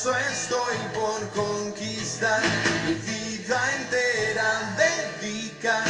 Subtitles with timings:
[0.00, 2.40] Estoy por conquistar
[2.86, 4.74] mi vida entera,
[5.20, 5.84] dedicar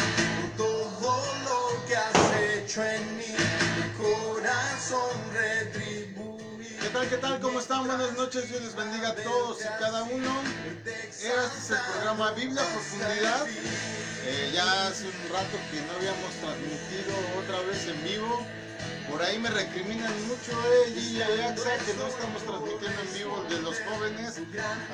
[0.57, 3.37] todo lo que has hecho en mí,
[3.77, 6.77] mi corazón retribuir.
[6.83, 7.39] ¿Qué tal, qué tal?
[7.39, 7.87] ¿Cómo están?
[7.87, 10.43] Buenas noches, Dios les bendiga a todos y cada uno.
[10.69, 13.47] Este es el programa Biblia Profundidad.
[14.27, 18.45] Eh, ya hace un rato que no habíamos transmitido otra vez en vivo.
[19.11, 23.61] Por ahí me recriminan mucho, eh, y Ayaxa, que no estamos transmitiendo en vivo de
[23.63, 24.41] los jóvenes.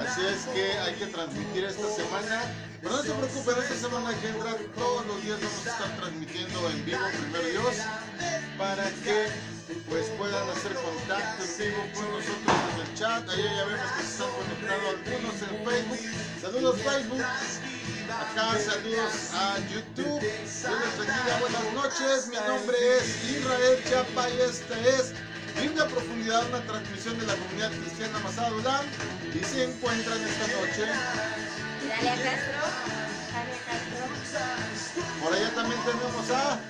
[0.00, 2.42] Así es que hay que transmitir esta semana.
[2.80, 6.70] Pero no se preocupen, esta semana que entra, todos los días vamos a estar transmitiendo
[6.70, 7.76] en vivo, primero Dios,
[8.56, 9.26] para que
[9.88, 13.28] pues puedan hacer contacto en vivo con nosotros en el chat.
[13.28, 16.14] Ahí ya vemos que se están conectando algunos en Facebook.
[16.40, 17.22] Saludos Facebook.
[18.06, 20.20] Acá saludos a YouTube.
[20.20, 22.28] Dios les bendiga, buenas noches.
[22.28, 25.12] Mi nombre es Israel Chapa y esta es
[25.60, 28.86] Biblia Profundidad, una transmisión de la comunidad cristiana Masadulán.
[29.34, 30.86] Y se encuentran esta noche.
[31.88, 32.62] Dalia Castro.
[33.34, 34.06] Dalia Castro.
[35.24, 36.60] Por allá también tenemos a.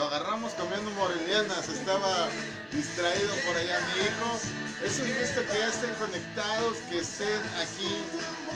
[0.00, 2.26] Lo agarramos comiendo morelianas, estaba
[2.72, 4.40] distraído por allá mi hijo.
[4.82, 8.00] Es un gusto que ya estén conectados, que estén aquí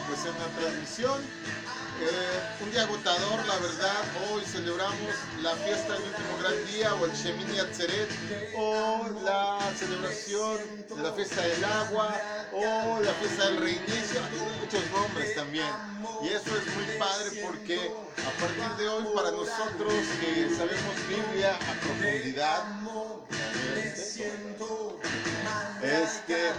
[0.09, 1.21] pues en la transmisión.
[2.01, 4.03] Eh, un día agotador, la verdad.
[4.33, 8.09] Hoy celebramos la fiesta del último gran día, o el Shemini Atzeret,
[8.57, 10.59] o la celebración
[10.89, 12.09] de la fiesta del agua,
[12.53, 14.21] o la fiesta del reinicio.
[14.61, 15.69] Muchos nombres también.
[16.23, 17.93] Y eso es muy padre porque
[18.27, 20.97] a partir de hoy, para nosotros que sabemos
[22.25, 22.65] Profundidad,
[25.83, 26.53] este,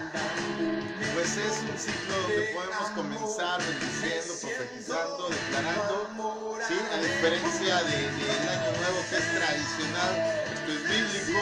[1.16, 6.76] pues es un ciclo donde podemos comenzar bendiciendo, profetizando, declarando, ¿sí?
[6.94, 10.14] a diferencia del de, del año nuevo que es tradicional,
[10.54, 11.42] esto es bíblico,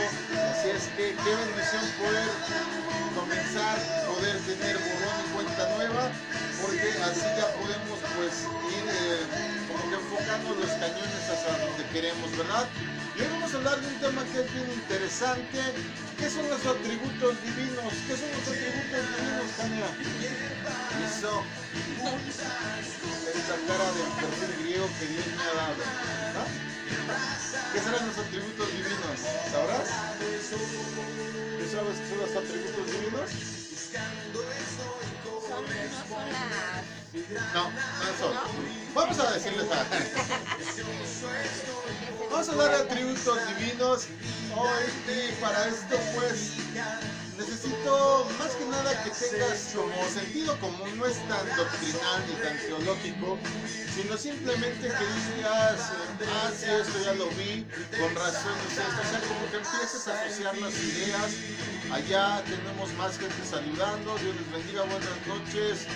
[0.55, 2.31] así es que qué bendición poder
[3.19, 3.75] comenzar,
[4.07, 6.07] poder tener borrón y cuenta nueva,
[6.61, 12.29] porque así ya podemos pues ir eh, como que enfocando los cañones hacia donde queremos,
[12.38, 12.67] ¿verdad?
[13.17, 15.59] Y hoy vamos a hablar de un tema que es bien interesante.
[16.17, 17.94] ¿Qué son los atributos divinos?
[18.06, 19.89] ¿Qué son los atributos divinos, Tania?
[21.06, 21.44] Eso.
[23.34, 25.84] Esta cara del perfil griego que Dios me ha dado.
[27.73, 29.17] ¿Qué serán los atributos divinos?
[29.50, 29.90] ¿Sabrás?
[30.22, 33.29] ¿Tú sabes qué son los atributos divinos?
[35.50, 37.03] Son, no.
[37.13, 38.35] No, no son.
[38.96, 39.85] Vamos a decirles a...
[42.31, 44.07] Vamos a de atributos divinos.
[44.56, 46.53] Hoy y para esto pues
[47.38, 52.57] necesito más que nada que tengas como sentido común, no es tan doctrinal ni tan
[52.59, 53.38] teológico,
[53.96, 57.66] sino simplemente que digas, ah, sí, esto ya lo vi,
[58.00, 61.31] con razón es esto, o sea, como que empieces a asociar las ideas,
[61.91, 65.88] allá tenemos más gente saludando, Dios les bendiga, buenas noches,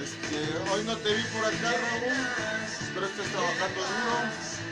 [0.00, 0.36] este,
[0.72, 2.16] hoy no te vi por acá, Raúl,
[2.80, 4.62] espero estés trabajando duro.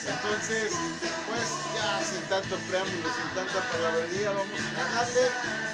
[0.00, 0.72] Entonces,
[1.28, 5.26] pues ya sin tanto preámbulo, sin tanta palabrería, vamos a darle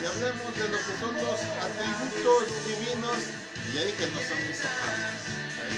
[0.02, 3.18] y hablemos de lo que son los atributos divinos.
[3.70, 4.60] Y ya dije, no son mis.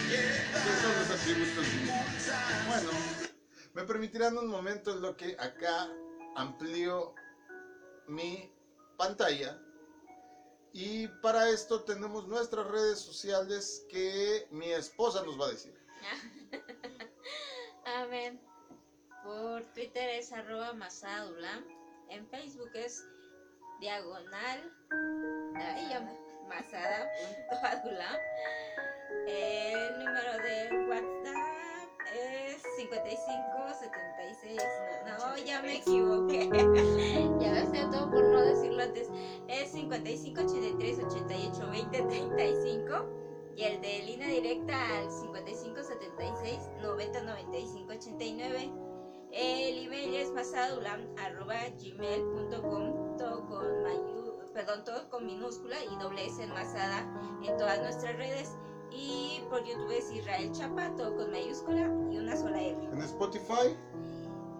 [0.09, 2.07] ¿Qué son los atributos divinos?
[2.67, 2.91] Bueno,
[3.75, 5.89] me permitirán un momento en lo que acá
[6.37, 7.15] amplío
[8.09, 8.51] mi
[8.97, 9.59] pantalla.
[10.81, 15.75] Y para esto tenemos nuestras redes sociales que mi esposa nos va a decir.
[17.85, 18.41] Amén.
[19.25, 21.65] Por Twitter es arroba masadula.
[22.11, 23.05] En Facebook es
[23.81, 24.73] diagonal
[25.57, 26.01] ay, ya,
[26.49, 28.21] masada.adula.
[29.27, 31.18] El número de WhatsApp
[32.79, 34.63] 55 76.
[35.05, 36.49] No, no, ya me equivoqué.
[37.41, 39.09] ya sé todo por no decirlo antes.
[39.49, 47.23] Es 55 83 88 20 35 y el de línea directa al 55 76 90
[47.23, 48.73] 95 89.
[49.33, 57.01] El email es masadulam.gmail.com todo con mayu, perdón, todo con minúscula y doble S enmasada
[57.45, 58.57] en todas nuestras redes.
[58.91, 62.85] Y por YouTube es Israel Chapa, todo con mayúscula y una sola R.
[62.85, 63.77] En Spotify,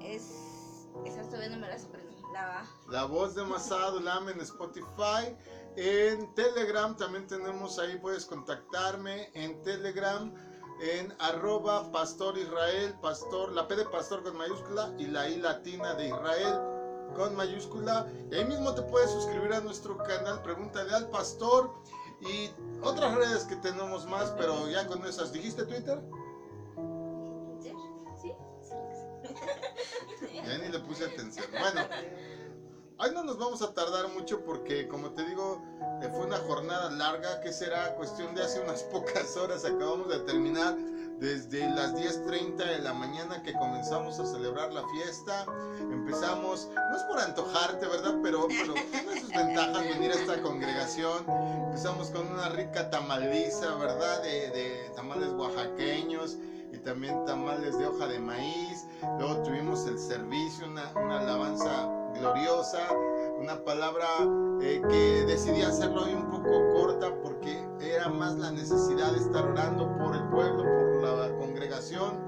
[0.01, 0.89] Es.
[1.05, 2.17] Esas todavía no me las aprendí.
[2.33, 5.37] La, la voz de Masadulam en Spotify.
[5.77, 10.35] En Telegram también tenemos ahí, puedes contactarme en Telegram
[10.81, 15.95] en arroba pastor Israel, pastor, la P de pastor con mayúscula y la I latina
[15.95, 16.61] de Israel
[17.17, 18.07] con mayúscula.
[18.31, 21.73] Y ahí mismo te puedes suscribir a nuestro canal, pregúntale al pastor
[22.21, 22.51] y
[22.83, 25.33] otras redes que tenemos más, pero ya con esas.
[25.33, 26.01] ¿Dijiste Twitter?
[27.61, 27.73] ¿Sí?
[28.21, 28.33] ¿Sí?
[30.45, 31.47] Ya ni le puse atención.
[31.51, 31.83] Bueno,
[33.01, 35.63] Hoy no nos vamos a tardar mucho porque, como te digo,
[36.03, 39.65] eh, fue una jornada larga, que será cuestión de hace unas pocas horas.
[39.65, 40.77] Acabamos de terminar
[41.21, 45.47] desde las 10.30 de la mañana que comenzamos a celebrar la fiesta.
[45.81, 48.17] Empezamos, no es por antojarte, ¿verdad?
[48.23, 51.25] Pero, pero tiene sus ventajas venir a esta congregación.
[51.67, 54.23] Empezamos con una rica tamaliza, ¿verdad?
[54.23, 56.37] De, de tamales oaxaqueños
[56.73, 58.87] y también tamales de hoja de maíz.
[59.19, 62.89] Luego tuvimos el servicio, una, una alabanza gloriosa,
[63.41, 64.07] una palabra
[64.61, 69.45] eh, que decidí hacerlo hoy un poco corta porque era más la necesidad de estar
[69.45, 70.88] orando por el pueblo, por
[71.69, 72.19] congregación.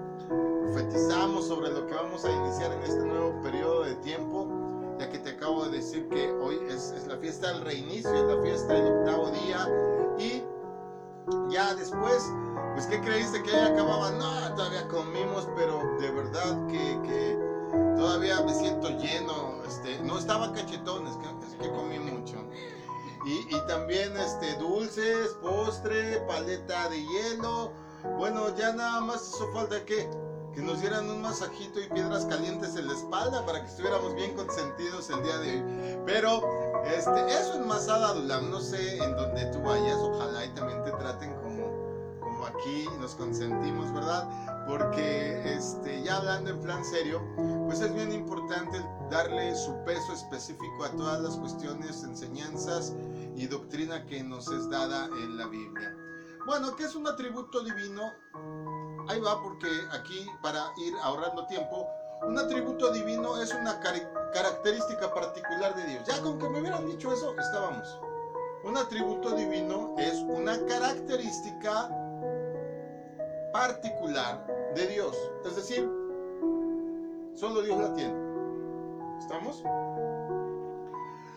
[0.62, 4.46] Profetizamos sobre lo que vamos a iniciar en este nuevo periodo de tiempo,
[4.98, 8.36] ya que te acabo de decir que hoy es, es la fiesta del reinicio, es
[8.36, 9.66] la fiesta del octavo día
[10.18, 10.44] y
[11.50, 12.30] ya después,
[12.74, 14.10] pues ¿qué creíste que ya acababa?
[14.10, 17.38] No, todavía comimos, pero de verdad que, que
[17.96, 22.36] todavía me siento lleno, este, no estaba cachetón, es que, es que comí mucho.
[23.24, 27.72] Y, y también este, dulces, postre, paleta de hielo.
[28.04, 30.08] Bueno, ya nada más hizo falta que,
[30.54, 34.34] que nos dieran un masajito y piedras calientes en la espalda para que estuviéramos bien
[34.34, 35.98] consentidos el día de hoy.
[36.06, 36.40] Pero
[36.84, 40.92] este, eso en Masada Dulam, no sé en dónde tú vayas, ojalá y también te
[40.92, 44.66] traten como, como aquí nos consentimos, ¿verdad?
[44.66, 47.20] Porque este, ya hablando en plan serio,
[47.66, 52.94] pues es bien importante darle su peso específico a todas las cuestiones, enseñanzas
[53.36, 55.99] y doctrina que nos es dada en la Biblia.
[56.46, 58.12] Bueno, ¿qué es un atributo divino?
[59.08, 61.86] Ahí va, porque aquí, para ir ahorrando tiempo,
[62.22, 66.06] un atributo divino es una característica particular de Dios.
[66.06, 68.00] Ya con que me hubieran dicho eso, estábamos.
[68.64, 71.88] Un atributo divino es una característica
[73.52, 75.16] particular de Dios.
[75.44, 75.90] Es decir,
[77.34, 78.14] solo Dios la tiene.
[79.18, 79.62] ¿Estamos?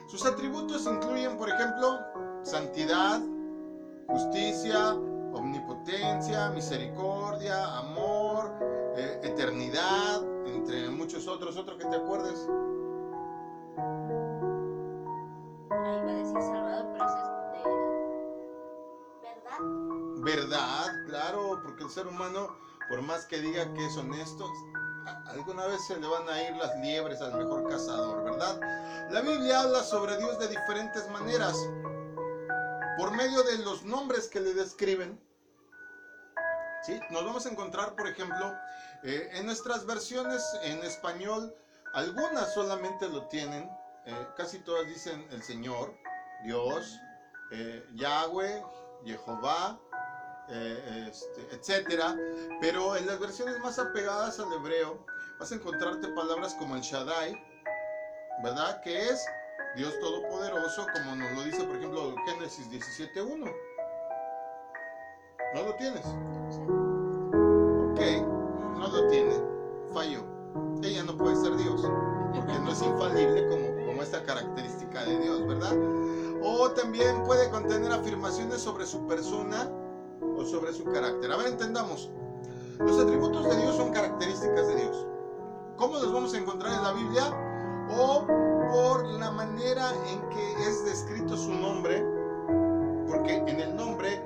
[0.07, 1.99] Sus atributos incluyen, por ejemplo,
[2.43, 3.19] santidad,
[4.07, 4.93] justicia,
[5.33, 8.51] omnipotencia, misericordia, amor,
[8.95, 11.57] eh, eternidad, entre muchos otros.
[11.57, 12.47] ¿Otro que te acuerdes?
[15.71, 17.23] Ahí iba a decir Salvador, pero eso es
[19.21, 19.59] de verdad.
[20.23, 22.55] Verdad, claro, porque el ser humano,
[22.89, 24.49] por más que diga que es honesto,
[25.27, 28.59] alguna vez se le van a ir las liebres al mejor cazador, ¿verdad?
[29.11, 31.55] La Biblia habla sobre Dios de diferentes maneras,
[32.97, 35.19] por medio de los nombres que le describen.
[36.83, 36.99] ¿Sí?
[37.11, 38.53] Nos vamos a encontrar, por ejemplo,
[39.03, 41.55] eh, en nuestras versiones en español,
[41.93, 43.69] algunas solamente lo tienen,
[44.05, 45.97] eh, casi todas dicen el Señor,
[46.43, 46.99] Dios,
[47.51, 48.63] eh, Yahweh,
[49.05, 49.79] Jehová,
[50.49, 52.15] eh, este, etcétera.
[52.59, 55.05] Pero en las versiones más apegadas al hebreo
[55.39, 57.33] vas a encontrarte palabras como el Shaddai,
[58.43, 58.81] ¿verdad?
[58.81, 59.25] Que es
[59.75, 63.51] Dios Todopoderoso, como nos lo dice, por ejemplo, Génesis 17.1.
[65.55, 66.05] ¿No lo tienes?
[67.91, 67.99] Ok,
[68.77, 69.33] no lo tiene.
[69.91, 70.23] Falló.
[70.83, 71.81] Ella no puede ser Dios,
[72.35, 75.75] porque no es infalible como, como esta característica de Dios, ¿verdad?
[76.43, 79.71] O también puede contener afirmaciones sobre su persona
[80.37, 81.31] o sobre su carácter.
[81.31, 82.11] A ver, entendamos.
[82.77, 85.07] Los atributos de Dios son características de Dios.
[85.77, 87.42] ¿Cómo los vamos a encontrar en la Biblia?
[87.89, 88.25] O
[88.71, 92.03] por la manera en que es descrito su nombre,
[93.07, 94.21] porque en el nombre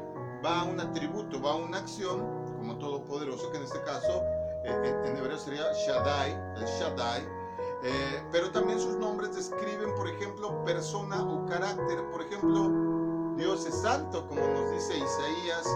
[0.45, 2.21] va un atributo, va una acción,
[2.57, 4.23] como todopoderoso, que en este caso
[4.63, 7.37] eh, en, en hebreo sería Shaddai, el Shaddai,
[7.83, 12.03] eh, pero también sus nombres describen, por ejemplo, persona o carácter.
[12.11, 15.67] Por ejemplo, Dios es santo, como nos dice Isaías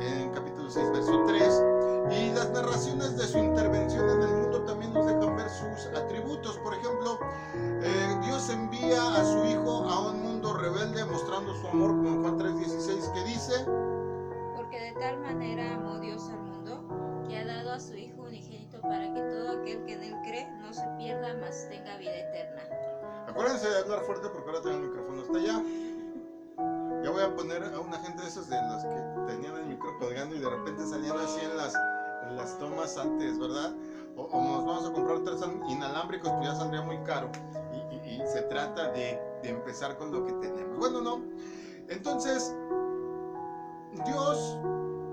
[0.00, 1.62] en capítulo 6, verso 3.
[2.10, 4.47] Y las narraciones de su intervención en el mundo
[5.78, 6.58] sus atributos.
[6.58, 7.18] Por ejemplo,
[7.54, 12.38] eh, Dios envía a su Hijo a un mundo rebelde mostrando su amor, como Juan
[12.38, 13.64] 3:16, que dice,
[14.56, 18.80] Porque de tal manera amó Dios al mundo, que ha dado a su Hijo unigénito
[18.82, 22.62] para que todo aquel que en él cree no se pierda, mas tenga vida eterna.
[23.28, 25.62] Acuérdense de hablar fuerte porque ahora tengo el micrófono hasta allá.
[27.04, 29.96] Ya voy a poner a una gente de esos de los que tenían el micro
[29.98, 31.74] colgando y de repente salían así en las,
[32.28, 33.72] en las tomas antes, ¿verdad?
[34.18, 37.30] O, nos vamos a comprar tres inalámbricos, pues ya saldría muy caro.
[38.04, 40.76] Y se trata de, de empezar con lo que tenemos.
[40.78, 41.22] Bueno, no.
[41.88, 42.54] Entonces,
[44.04, 44.58] Dios,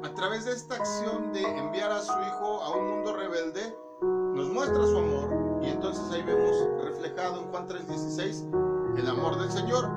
[0.04, 4.50] a través de esta acción de enviar a su Hijo a un mundo rebelde, nos
[4.50, 6.52] muestra su amor y entonces ahí vemos
[6.84, 8.46] reflejado en Juan 3:16
[8.98, 9.90] el amor del Señor.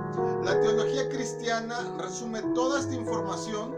[0.45, 3.75] La teología cristiana resume toda esta información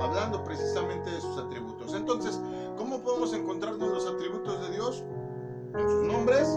[0.00, 1.75] hablando precisamente de sus atributos.
[1.94, 2.40] Entonces,
[2.76, 5.04] ¿cómo podemos encontrarnos los atributos de Dios?
[5.74, 6.48] En sus nombres.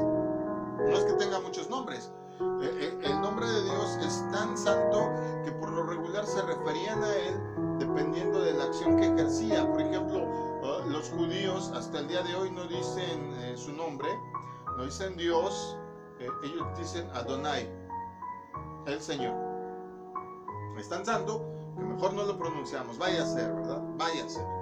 [0.79, 2.11] No es que tenga muchos nombres.
[2.39, 5.09] Eh, eh, el nombre de Dios es tan santo
[5.43, 7.35] que por lo regular se referían a él
[7.79, 9.69] dependiendo de la acción que ejercía.
[9.69, 10.25] Por ejemplo,
[10.63, 14.07] ah, los judíos hasta el día de hoy no dicen eh, su nombre,
[14.77, 15.77] no dicen Dios,
[16.43, 17.69] ellos dicen Adonai,
[18.85, 19.33] el Señor.
[20.77, 21.45] Es tan santo
[21.77, 22.97] que mejor no lo pronunciamos.
[22.97, 23.81] Vaya a ser, ¿verdad?
[23.97, 24.58] Vaya a ser.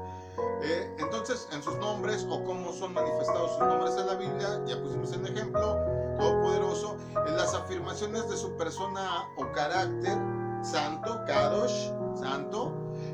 [0.62, 4.82] Eh, entonces, en sus nombres o cómo son manifestados sus nombres en la Biblia, ya
[4.82, 5.77] pusimos el ejemplo,
[6.17, 10.17] Todopoderoso, en las afirmaciones de su persona o carácter,
[10.63, 12.74] santo, Kadosh, santo,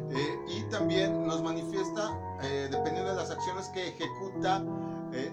[0.10, 4.63] eh, y también nos manifiesta, eh, dependiendo de las acciones que ejecuta,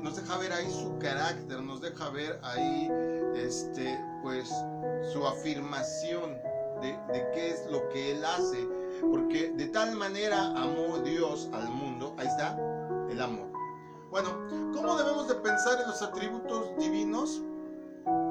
[0.02, 2.90] nos deja ver ahí su carácter, nos deja ver ahí,
[3.34, 4.52] este, pues,
[5.10, 6.36] su afirmación
[6.82, 8.68] de qué es lo que él hace,
[9.00, 12.56] porque de tal manera amó Dios al mundo, ahí está,
[13.10, 13.50] el amor.
[14.10, 14.30] Bueno,
[14.74, 17.42] ¿cómo debemos de pensar en los atributos divinos?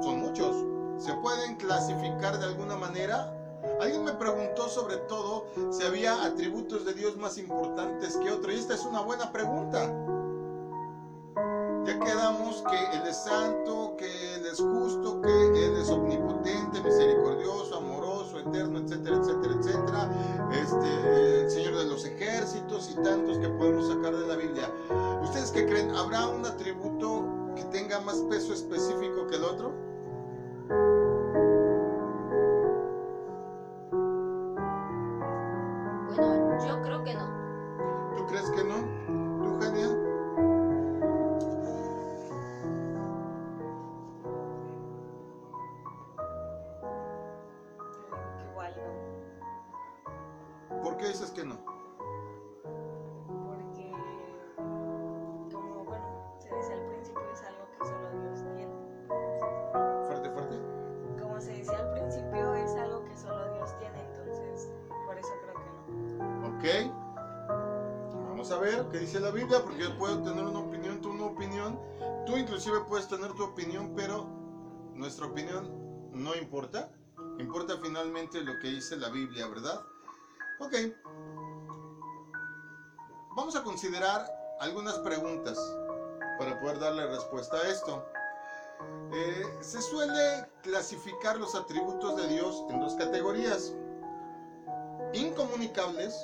[0.02, 0.64] Son muchos.
[1.02, 3.34] ¿Se pueden clasificar de alguna manera?
[3.80, 8.54] Alguien me preguntó sobre todo si había atributos de Dios más importantes que otros.
[8.54, 9.90] Y esta es una buena pregunta.
[11.86, 17.79] Ya quedamos que Él es santo, que Él es justo, que Él es omnipotente, misericordioso,
[18.50, 20.10] eterno, etcétera, etcétera, etcétera.
[20.52, 24.70] Este, el Señor de los ejércitos y tantos que podemos sacar de la Biblia.
[25.22, 25.90] ¿Ustedes qué creen?
[25.90, 29.72] ¿Habrá un atributo que tenga más peso específico que el otro?
[69.80, 71.80] Yo puedo tener una opinión, tú una opinión.
[72.26, 74.26] Tú inclusive puedes tener tu opinión, pero
[74.94, 76.90] nuestra opinión no importa.
[77.38, 79.80] Importa finalmente lo que dice la Biblia, ¿verdad?
[80.60, 80.74] Ok.
[83.34, 84.26] Vamos a considerar
[84.60, 85.58] algunas preguntas
[86.38, 88.04] para poder darle respuesta a esto.
[89.12, 93.74] Eh, se suele clasificar los atributos de Dios en dos categorías.
[95.14, 96.14] Incomunicables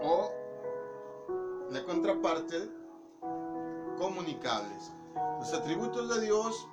[0.00, 0.30] o
[1.70, 2.70] la contraparte
[3.98, 4.92] comunicables.
[5.38, 6.68] Los atributos de Dios,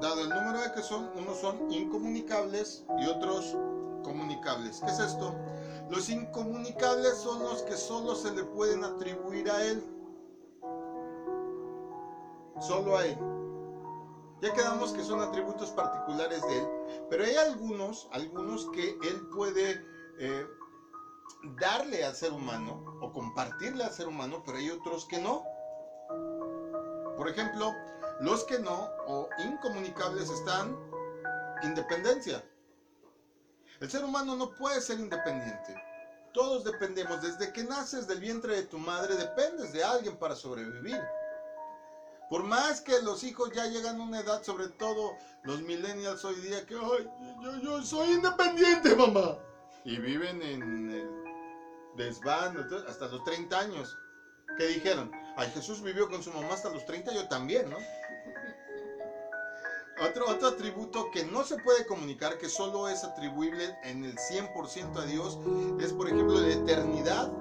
[0.00, 3.56] dado el número de que son, unos son incomunicables y otros
[4.02, 4.80] comunicables.
[4.80, 5.34] ¿Qué es esto?
[5.90, 9.84] Los incomunicables son los que solo se le pueden atribuir a Él.
[12.60, 13.18] Solo a Él.
[14.42, 16.68] Ya quedamos que son atributos particulares de Él,
[17.08, 19.82] pero hay algunos, algunos que Él puede
[20.18, 20.46] eh,
[21.60, 25.42] darle al ser humano o compartirle al ser humano, pero hay otros que no.
[27.16, 27.72] Por ejemplo,
[28.20, 30.76] los que no o incomunicables están
[31.62, 32.42] independencia.
[33.80, 35.74] El ser humano no puede ser independiente.
[36.32, 37.22] Todos dependemos.
[37.22, 41.00] Desde que naces del vientre de tu madre, dependes de alguien para sobrevivir.
[42.28, 45.14] Por más que los hijos ya llegan a una edad, sobre todo
[45.44, 47.08] los millennials hoy día, que "Ay,
[47.40, 49.36] yo, yo soy independiente, mamá.
[49.86, 51.08] Y viven en el
[51.96, 52.56] desván
[52.88, 53.96] hasta los 30 años.
[54.58, 55.12] ¿Qué dijeron?
[55.36, 57.76] Ay, Jesús vivió con su mamá hasta los 30, yo también, ¿no?
[60.04, 64.96] Otro, otro atributo que no se puede comunicar, que solo es atribuible en el 100%
[64.96, 65.38] a Dios,
[65.80, 67.32] es por ejemplo la eternidad.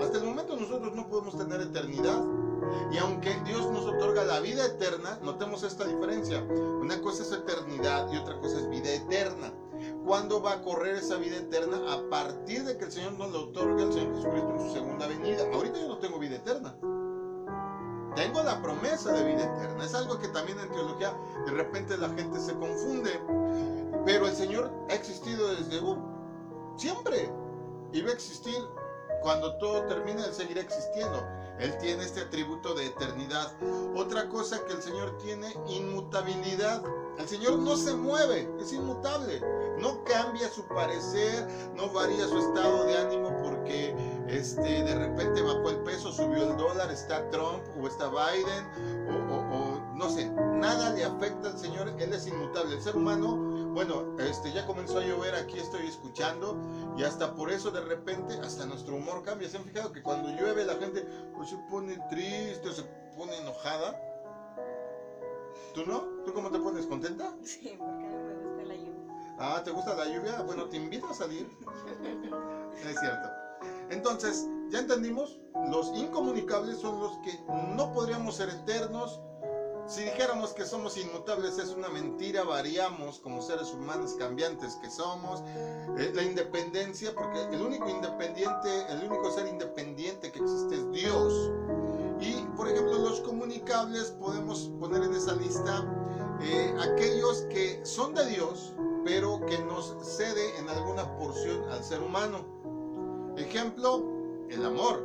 [0.00, 2.22] Hasta el momento nosotros no podemos tener eternidad.
[2.90, 6.42] Y aunque Dios nos otorga la vida eterna, notemos esta diferencia.
[6.42, 9.52] Una cosa es eternidad y otra cosa es vida eterna.
[10.16, 11.76] ¿Cuándo va a correr esa vida eterna?
[11.92, 15.06] A partir de que el Señor nos lo otorgue al Señor Jesucristo en su segunda
[15.06, 15.44] venida.
[15.52, 16.74] Ahorita yo no tengo vida eterna.
[18.14, 19.84] Tengo la promesa de vida eterna.
[19.84, 23.10] Es algo que también en teología de repente la gente se confunde.
[24.06, 25.98] Pero el Señor ha existido desde uh,
[26.78, 27.30] siempre.
[27.92, 28.56] Y va a existir
[29.20, 31.22] cuando todo termine, Él seguirá existiendo.
[31.58, 33.52] Él tiene este atributo de eternidad.
[33.94, 36.82] Otra cosa que el Señor tiene, inmutabilidad.
[37.18, 39.40] El Señor no se mueve, es inmutable.
[39.78, 43.94] No cambia su parecer, no varía su estado de ánimo porque
[44.28, 48.66] este, de repente bajó el peso, subió el dólar, está Trump o está Biden
[49.08, 52.74] o, no sé, nada le afecta al Señor, Él es inmutable.
[52.76, 53.36] El ser humano,
[53.72, 56.56] bueno, este, ya comenzó a llover, aquí estoy escuchando
[56.96, 59.48] y hasta por eso de repente hasta nuestro humor cambia.
[59.48, 61.02] ¿Se han fijado que cuando llueve la gente
[61.34, 62.82] pues, se pone triste se
[63.16, 63.98] pone enojada?
[65.74, 66.00] ¿Tú no?
[66.24, 66.86] ¿Tú cómo te pones?
[66.86, 67.34] ¿Contenta?
[67.42, 69.34] Sí, porque a mí me gusta la lluvia.
[69.38, 70.40] Ah, ¿te gusta la lluvia?
[70.40, 71.46] Bueno, te invito a salir.
[72.86, 73.28] Es cierto.
[73.88, 77.34] Entonces, ya entendimos, los incomunicables son los que
[77.74, 79.18] no podríamos ser eternos
[79.88, 85.44] si dijéramos que somos inmutables es una mentira, variamos como seres humanos cambiantes que somos.
[85.96, 91.52] Eh, la independencia, porque el único independiente, el único ser independiente que existe es Dios.
[92.20, 95.84] Y por ejemplo, los comunicables podemos poner en esa lista
[96.40, 102.02] eh, aquellos que son de Dios, pero que nos cede en alguna porción al ser
[102.02, 102.44] humano.
[103.36, 104.02] Ejemplo,
[104.48, 105.02] el amor,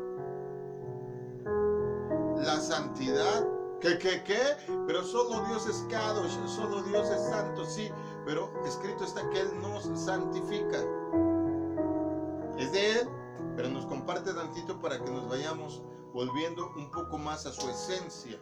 [2.37, 3.47] la santidad.
[3.79, 4.39] ¿Qué, qué, qué?
[4.85, 7.89] Pero solo Dios es Kadosh, solo Dios es santo, sí.
[8.25, 10.77] Pero escrito está que Él nos santifica.
[12.57, 13.09] Es de Él,
[16.13, 18.39] volviendo un poco más a su esencia.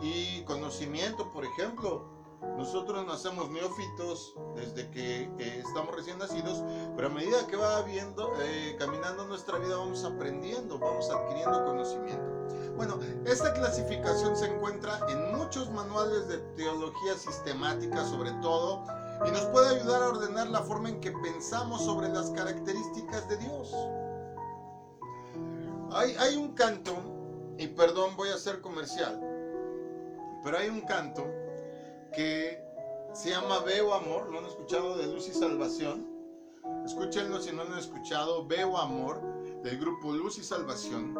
[0.00, 2.18] Y conocimiento, por ejemplo,
[2.56, 6.62] nosotros nacemos neófitos desde que eh, estamos recién nacidos,
[6.94, 12.38] pero a medida que va viendo, eh, caminando nuestra vida vamos aprendiendo, vamos adquiriendo conocimiento.
[12.76, 18.84] Bueno, esta clasificación se encuentra en muchos manuales de teología sistemática sobre todo
[19.26, 23.36] y nos puede ayudar a ordenar la forma en que pensamos sobre las características de
[23.38, 23.74] Dios.
[25.98, 26.94] Hay, un canto,
[27.58, 29.18] y perdón, voy a ser comercial,
[30.44, 31.26] pero hay un canto
[32.14, 32.62] que
[33.12, 34.96] se llama Veo Amor, ¿lo han escuchado?
[34.96, 36.06] De Luz y Salvación.
[36.84, 39.20] Escúchenlo si no han escuchado, Veo Amor,
[39.64, 41.18] del grupo Luz y Salvación.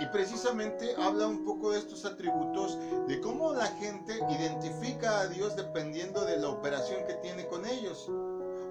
[0.00, 2.76] Y precisamente habla un poco de estos atributos,
[3.06, 8.08] de cómo la gente identifica a Dios dependiendo de la operación que tiene con ellos.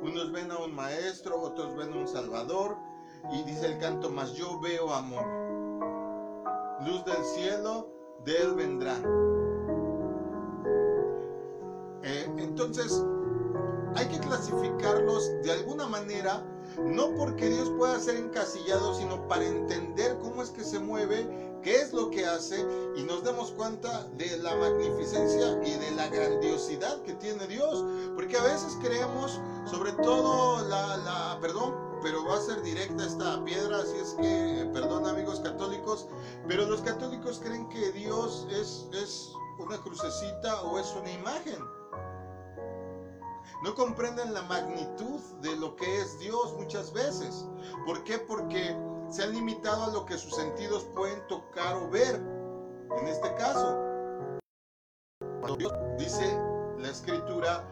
[0.02, 2.76] Unos ven a un maestro, otros ven a un salvador,
[3.32, 5.26] y dice el canto, más yo veo amor.
[6.86, 7.90] Luz del cielo,
[8.24, 8.96] de él vendrá.
[12.04, 13.04] Eh, entonces,
[13.96, 16.44] hay que clasificarlos de alguna manera,
[16.84, 21.28] no porque Dios pueda ser encasillado, sino para entender cómo es que se mueve,
[21.66, 22.64] qué es lo que hace
[22.96, 27.84] y nos demos cuenta de la magnificencia y de la grandiosidad que tiene Dios.
[28.14, 31.74] Porque a veces creemos, sobre todo la, la perdón,
[32.04, 36.06] pero va a ser directa esta piedra, así es que, perdón amigos católicos,
[36.48, 41.58] pero los católicos creen que Dios es, es una crucecita o es una imagen.
[43.64, 47.48] No comprenden la magnitud de lo que es Dios muchas veces.
[47.88, 48.20] ¿Por qué?
[48.20, 48.78] Porque
[49.10, 52.16] se han limitado a lo que sus sentidos pueden tocar o ver.
[53.00, 53.78] En este caso,
[55.58, 56.38] Dios dice
[56.78, 57.64] la escritura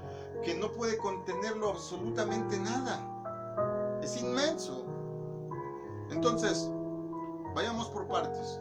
[0.44, 4.00] que no puede contenerlo absolutamente nada.
[4.02, 4.86] Es inmenso.
[6.10, 6.70] Entonces,
[7.56, 8.60] vayamos por partes.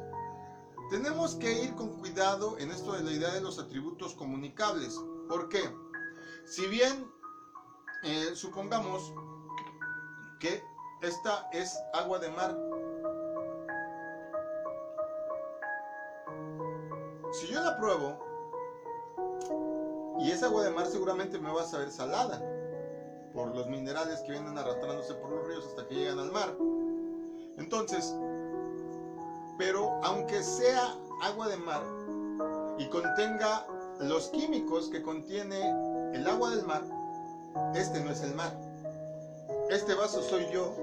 [0.91, 4.99] Tenemos que ir con cuidado en esto de la idea de los atributos comunicables.
[5.29, 5.63] ¿Por qué?
[6.45, 7.11] Si bien
[8.05, 9.13] eh, supongamos
[10.39, 10.63] que
[11.03, 12.57] esta es agua de mar.
[17.33, 18.19] Si yo la pruebo
[20.21, 22.41] y es agua de mar seguramente me va a saber salada
[23.35, 26.55] por los minerales que vienen arrastrándose por los ríos hasta que llegan al mar.
[27.59, 28.15] Entonces,
[29.59, 31.83] pero aunque sea agua de mar
[32.79, 33.67] y contenga
[33.99, 35.71] los químicos que contiene
[36.15, 36.83] el agua del mar,
[37.75, 38.53] este no es el mar.
[39.71, 40.75] Este vaso soy yo,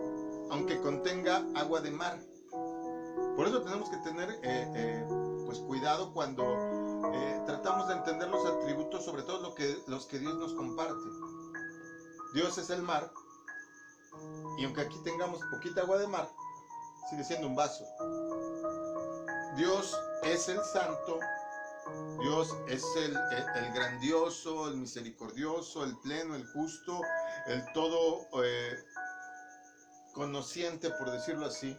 [0.50, 2.20] aunque contenga agua de mar.
[3.36, 4.40] Por eso tenemos que tener eh,
[4.76, 5.08] eh,
[5.46, 6.44] pues cuidado cuando
[7.14, 11.10] eh, tratamos de entender los atributos, sobre todo lo que, los que Dios nos comparte.
[12.34, 13.12] Dios es el mar,
[14.58, 16.30] y aunque aquí tengamos poquita agua de mar,
[17.10, 17.86] sigue siendo un vaso.
[19.56, 21.20] Dios es el santo,
[22.22, 23.14] Dios es el,
[23.74, 27.02] grandioso, el misericordioso, el pleno, el justo,
[27.48, 28.28] el todo
[30.20, 31.78] conociente, por decirlo así.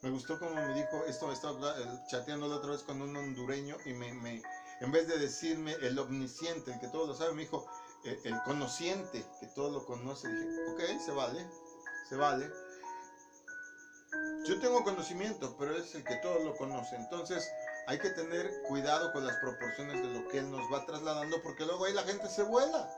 [0.00, 1.76] Me gustó como me dijo, esto estaba
[2.08, 4.42] chateando la otra vez con un hondureño y me, me,
[4.80, 7.66] en vez de decirme el omnisciente, el que todo lo sabe, me dijo
[8.04, 10.26] eh, el conociente, que todo lo conoce.
[10.26, 11.46] Dije, ok, se vale,
[12.08, 12.50] se vale.
[14.46, 16.96] Yo tengo conocimiento, pero es el que todo lo conoce.
[16.96, 17.46] Entonces,
[17.86, 21.66] hay que tener cuidado con las proporciones de lo que Él nos va trasladando, porque
[21.66, 22.90] luego ahí la gente se vuela.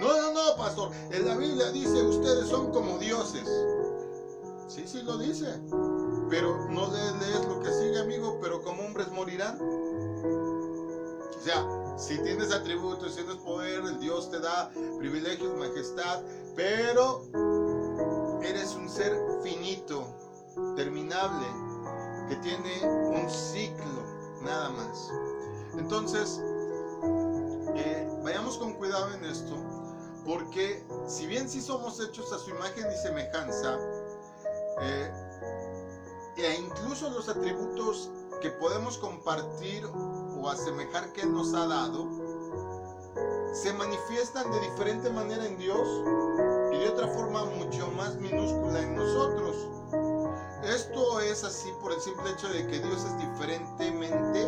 [0.00, 0.92] No, no, no, pastor.
[1.10, 3.48] En la Biblia dice, ustedes son como dioses.
[4.68, 5.60] Sí, sí lo dice.
[6.30, 9.58] Pero no lees, lo que sigue, amigo, pero como hombres morirán.
[9.60, 11.66] O sea,
[11.98, 16.22] si tienes atributos, si tienes poder, el Dios te da privilegios, majestad,
[16.56, 17.22] pero
[18.42, 20.06] eres un ser finito,
[20.76, 21.46] terminable,
[22.28, 25.10] que tiene un ciclo, nada más.
[25.76, 26.40] Entonces,
[27.74, 29.54] eh, vayamos con cuidado en esto,
[30.24, 33.78] porque si bien sí somos hechos a su imagen y semejanza,
[34.82, 35.10] eh,
[36.36, 42.08] e incluso los atributos que podemos compartir o, asemejar que Él nos ha dado,
[43.54, 45.86] se manifiestan de diferente manera en Dios
[46.72, 49.56] y de otra forma mucho más minúscula en nosotros.
[50.64, 54.40] Esto es así por el simple hecho de que Dios es diferentemente,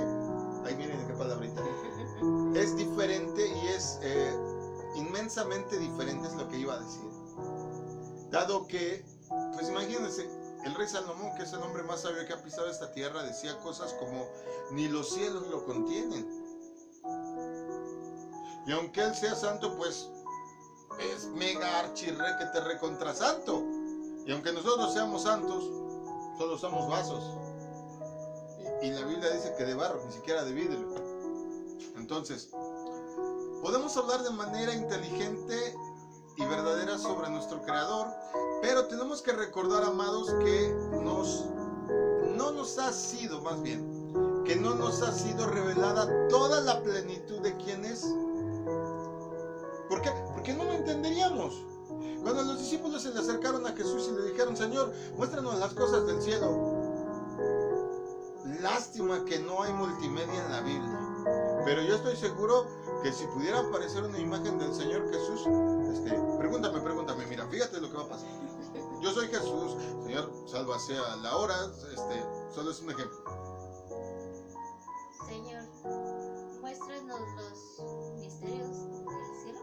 [0.65, 1.63] ahí miren qué palabrita,
[2.55, 4.37] es diferente y es eh,
[4.97, 7.11] inmensamente diferente, es lo que iba a decir.
[8.31, 9.05] Dado que,
[9.55, 10.29] pues imagínense,
[10.65, 13.59] el rey Salomón, que es el hombre más sabio que ha pisado esta tierra, decía
[13.61, 14.27] cosas como,
[14.73, 16.27] ni los cielos lo contienen.
[18.67, 20.09] Y aunque él sea santo, pues
[20.99, 23.63] es mega archirre que te recontra santo.
[24.27, 25.65] Y aunque nosotros seamos santos,
[26.39, 27.23] solo somos vasos.
[28.83, 30.95] Y, y la Biblia dice que de barro, ni siquiera de vidrio.
[31.97, 32.49] Entonces,
[33.61, 35.75] podemos hablar de manera inteligente
[36.37, 38.09] y verdadera sobre nuestro Creador,
[38.63, 41.47] pero tenemos que recordar, amados, que nos,
[42.37, 47.41] no nos ha sido, más bien, que no nos ha sido revelada toda la plenitud
[47.41, 48.05] de quién es.
[49.89, 50.11] ¿Por qué?
[50.33, 51.55] Porque no lo entenderíamos.
[52.23, 56.07] Cuando los discípulos se le acercaron a Jesús y le dijeron, Señor, muéstranos las cosas
[56.07, 56.83] del cielo.
[58.61, 61.63] Lástima que no hay multimedia en la Biblia.
[61.65, 62.67] Pero yo estoy seguro
[63.05, 65.47] que si pudiera aparecer una imagen del Señor Jesús,
[65.93, 68.31] este, pregúntame, pregúntame, mira, fíjate lo que va a pasar.
[69.03, 71.55] Yo soy Jesús, Señor, salva sea la hora,
[71.93, 73.19] este, solo es un ejemplo.
[75.29, 75.65] Señor,
[76.63, 79.61] muéstranos los misterios del cielo.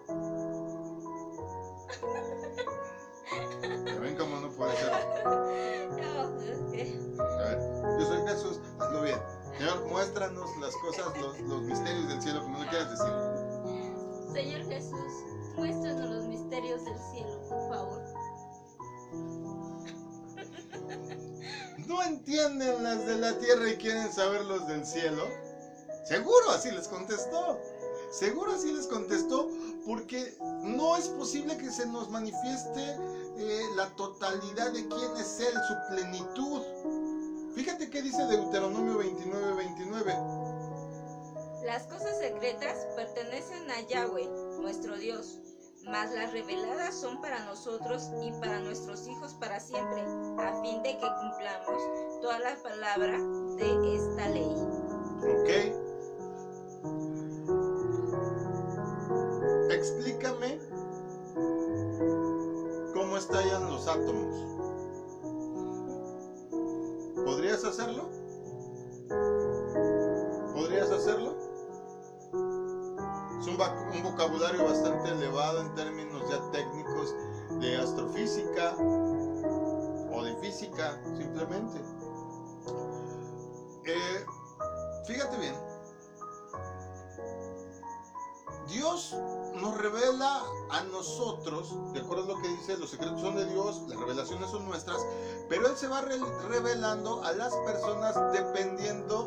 [3.87, 4.91] Ya ven cómo no puede ser.
[5.91, 6.81] No, pues es que.
[7.19, 7.59] A ver,
[7.99, 9.40] yo soy Jesús, hazlo bien.
[9.61, 13.13] Señor, muéstranos las cosas, los, los misterios del cielo, como no quieras decir.
[14.33, 15.13] Señor Jesús,
[15.55, 18.01] muéstranos los misterios del cielo, por favor.
[21.85, 25.27] ¿No entienden las de la tierra y quieren saber los del cielo?
[26.05, 27.59] Seguro así les contestó.
[28.11, 29.47] Seguro así les contestó
[29.85, 32.97] porque no es posible que se nos manifieste
[33.37, 37.10] eh, la totalidad de quién es Él, su plenitud.
[37.55, 40.13] Fíjate qué dice Deuteronomio 29, 29.
[41.65, 44.27] Las cosas secretas pertenecen a Yahweh,
[44.61, 45.39] nuestro Dios,
[45.85, 50.97] mas las reveladas son para nosotros y para nuestros hijos para siempre, a fin de
[50.97, 53.19] que cumplamos toda la palabra
[53.57, 54.55] de esta ley.
[55.21, 55.80] ¿Ok?
[85.37, 85.55] Bien.
[88.67, 89.15] Dios
[89.55, 93.81] nos revela a nosotros, de acuerdo a lo que dice, los secretos son de Dios,
[93.87, 94.97] las revelaciones son nuestras,
[95.49, 96.17] pero Él se va re-
[96.47, 99.25] revelando a las personas dependiendo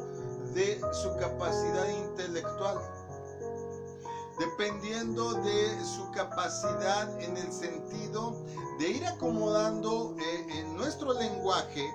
[0.55, 2.79] de su capacidad intelectual,
[4.38, 8.43] dependiendo de su capacidad en el sentido
[8.79, 11.93] de ir acomodando eh, en nuestro lenguaje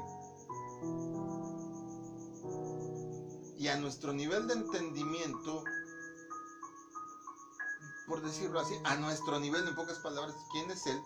[3.60, 5.64] y a nuestro nivel de entendimiento,
[8.08, 10.98] por decirlo así, a nuestro nivel, en pocas palabras, quién es Él,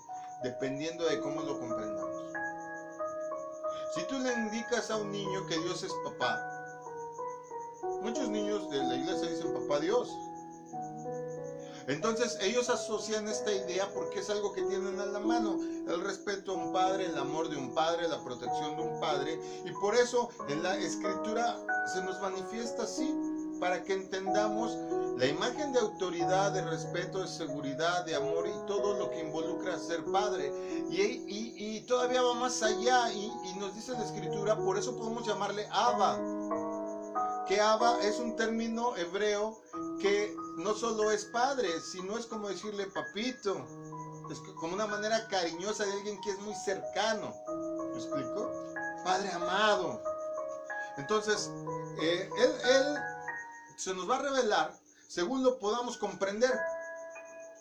[0.43, 2.31] dependiendo de cómo lo comprendamos.
[3.95, 6.39] Si tú le indicas a un niño que Dios es papá,
[8.03, 10.09] muchos niños de la iglesia dicen papá Dios.
[11.87, 16.51] Entonces ellos asocian esta idea porque es algo que tienen a la mano, el respeto
[16.51, 19.95] a un padre, el amor de un padre, la protección de un padre, y por
[19.95, 21.59] eso en la escritura
[21.91, 23.13] se nos manifiesta así,
[23.59, 24.77] para que entendamos
[25.17, 29.77] la imagen de autoridad, de respeto, de seguridad, de amor y todo lo que involucra
[29.79, 30.51] ser padre.
[30.89, 35.67] Y, y- todavía va más allá y, nos dice la escritura, por eso podemos llamarle
[35.71, 36.17] Abba.
[37.47, 39.61] Que Abba es un término hebreo
[39.99, 43.65] que no solo es padre, sino es como decirle papito.
[44.31, 47.33] Es como una manera cariñosa de alguien que es muy cercano.
[47.91, 48.49] ¿Me explico?
[49.03, 50.01] Padre amado.
[50.97, 51.49] Entonces,
[51.99, 52.97] eh, él, él
[53.75, 56.59] se nos va a revelar según lo podamos comprender.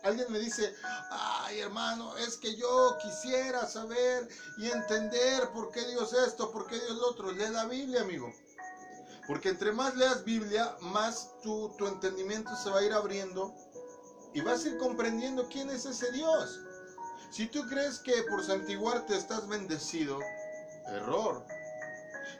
[0.04, 0.74] Alguien me dice,
[1.10, 6.76] ay hermano, es que yo quisiera saber y entender por qué Dios esto, por qué
[6.80, 7.30] Dios lo otro.
[7.30, 8.32] Lee la Biblia, amigo.
[9.26, 13.54] Porque entre más leas Biblia, más tu, tu entendimiento se va a ir abriendo
[14.32, 16.58] y vas a ir comprendiendo quién es ese Dios.
[17.30, 20.18] Si tú crees que por santiguarte estás bendecido,
[20.86, 21.44] error.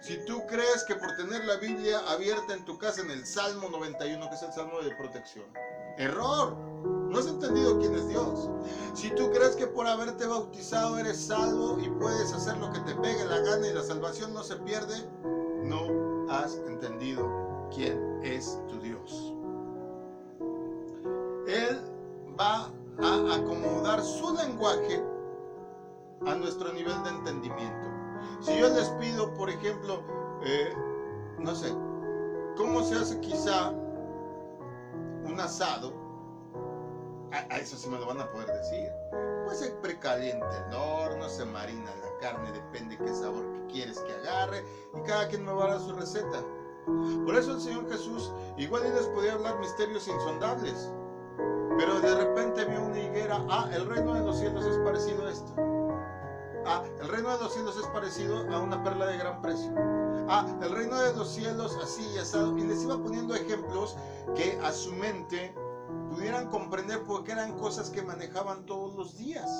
[0.00, 3.68] Si tú crees que por tener la Biblia abierta en tu casa en el Salmo
[3.68, 5.46] 91, que es el Salmo de protección,
[5.98, 6.56] error.
[7.08, 8.48] No has entendido quién es Dios.
[8.94, 12.94] Si tú crees que por haberte bautizado eres salvo y puedes hacer lo que te
[12.96, 14.96] pegue la gana y la salvación no se pierde,
[15.62, 19.34] no has entendido quién es tu Dios.
[21.46, 21.82] Él
[22.38, 22.70] va
[23.02, 25.02] a acomodar su lenguaje
[26.26, 28.01] a nuestro nivel de entendimiento.
[28.40, 30.02] Si yo les pido, por ejemplo,
[30.44, 30.74] eh,
[31.38, 31.72] no sé,
[32.56, 33.70] ¿cómo se hace quizá
[35.24, 35.92] un asado?
[37.32, 38.90] A, eso sí me lo van a poder decir.
[39.44, 44.12] Pues se precalienta el horno, se marina la carne, depende qué sabor que quieres que
[44.12, 46.44] agarre, y cada quien me va a dar su receta.
[47.24, 50.90] Por eso el Señor Jesús igual les podía hablar misterios insondables.
[51.78, 55.30] Pero de repente vio una higuera, ah, el reino de los cielos es parecido a
[55.30, 55.71] esto.
[56.64, 59.72] Ah, el reino de los cielos es parecido a una perla de gran precio.
[60.28, 62.56] Ah, el reino de los cielos así y asado.
[62.56, 63.96] Y les iba poniendo ejemplos
[64.36, 65.54] que a su mente
[66.10, 69.50] pudieran comprender porque eran cosas que manejaban todos los días.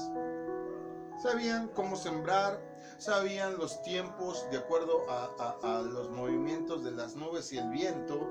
[1.21, 2.61] Sabían cómo sembrar,
[2.99, 8.29] sabían los tiempos de acuerdo a, los movimientos de las nubes y el viento.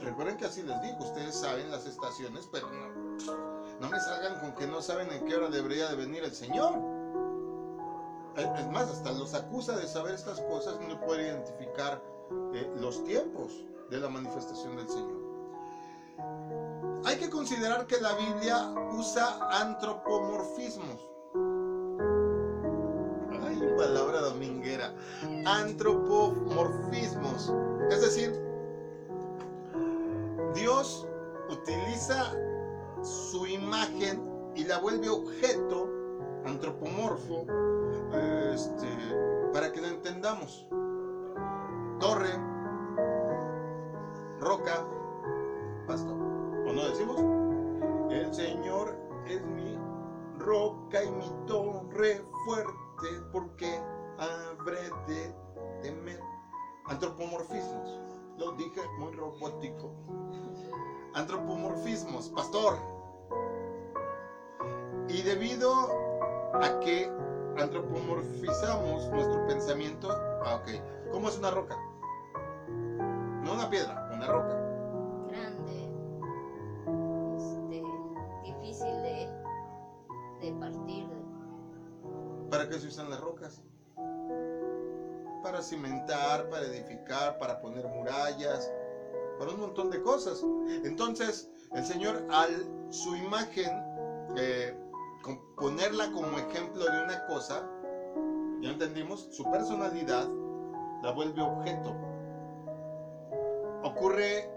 [0.00, 2.88] Recuerden que así les digo, ustedes saben las estaciones, pero no,
[3.80, 6.91] no me salgan con que no saben en qué hora debería de venir el Señor.
[8.36, 12.02] Es más, hasta los acusa de saber estas cosas no puede identificar
[12.54, 13.52] eh, los tiempos
[13.90, 15.20] de la manifestación del Señor.
[17.04, 21.06] Hay que considerar que la Biblia usa antropomorfismos.
[23.44, 24.94] Ay, palabra dominguera.
[25.44, 27.52] Antropomorfismos.
[27.90, 28.32] Es decir,
[30.54, 31.06] Dios
[31.50, 32.32] utiliza
[33.02, 36.01] su imagen y la vuelve objeto
[36.44, 37.46] antropomorfo
[38.52, 38.88] este,
[39.52, 40.66] para que lo entendamos.
[42.00, 42.32] Torre,
[44.40, 44.84] roca,
[45.86, 46.16] pastor.
[46.66, 47.20] ¿O no decimos?
[48.10, 49.78] El Señor es mi
[50.38, 53.80] roca y mi torre fuerte, porque
[54.18, 55.34] habré de
[55.82, 56.20] temer.
[56.86, 58.00] Antropomorfismos.
[58.38, 59.92] Lo dije muy robótico.
[61.14, 62.76] Antropomorfismos, pastor.
[65.08, 66.11] Y debido
[66.54, 67.10] a que
[67.58, 70.10] antropomorfizamos nuestro pensamiento,
[70.44, 70.68] ah, ok.
[71.10, 71.76] ¿Cómo es una roca?
[73.42, 74.54] No una piedra, una roca.
[75.28, 75.90] grande,
[77.36, 77.82] este,
[78.44, 79.28] difícil de,
[80.40, 81.06] de partir.
[82.50, 83.62] ¿Para qué se usan las rocas?
[85.42, 88.70] Para cimentar, para edificar, para poner murallas,
[89.38, 90.44] para un montón de cosas.
[90.84, 93.70] Entonces, el Señor, al su imagen,
[94.36, 94.76] eh,
[95.56, 97.68] ponerla como ejemplo de una cosa,
[98.60, 100.28] ya entendimos, su personalidad
[101.02, 101.94] la vuelve objeto.
[103.84, 104.48] Ocurre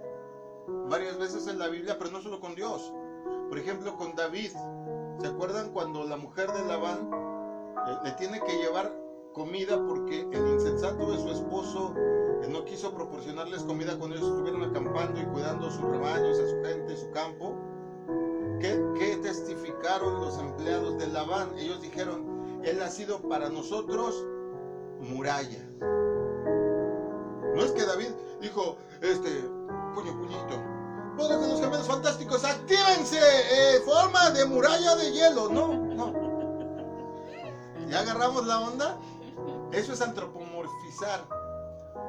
[0.89, 2.93] varias veces en la Biblia, pero no solo con Dios.
[3.49, 4.51] Por ejemplo, con David.
[5.19, 7.09] ¿Se acuerdan cuando la mujer de Labán
[7.87, 8.91] eh, le tiene que llevar
[9.33, 14.63] comida porque el insensato de su esposo eh, no quiso proporcionarles comida cuando ellos estuvieron
[14.63, 17.55] acampando y cuidando sus rebaños, a su gente, su campo?
[18.59, 19.17] ¿Qué, qué
[19.83, 21.57] los empleados de Labán?
[21.57, 24.25] Ellos dijeron, él ha sido para nosotros
[24.99, 25.63] muralla.
[27.55, 28.09] No es que David
[28.41, 29.29] dijo, este,
[29.93, 30.75] puño, puñito,
[31.17, 35.49] de los gemelos fantásticos, actívense, eh, forma de muralla de hielo.
[35.49, 36.13] No, no.
[37.87, 38.97] ¿Ya agarramos la onda?
[39.71, 41.25] Eso es antropomorfizar.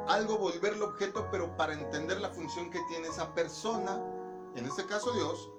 [0.08, 4.00] Algo volverlo objeto, pero para entender la función que tiene esa persona,
[4.56, 5.50] en este caso Dios,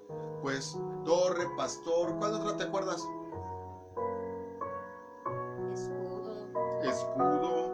[0.42, 3.08] pues torre, pastor, ¿cuál otra te acuerdas?
[5.72, 6.48] Escudo,
[6.82, 7.72] Escudo,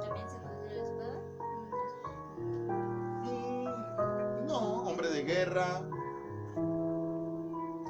[0.00, 1.22] también se la espada.
[3.22, 5.82] mm, no, hombre de guerra,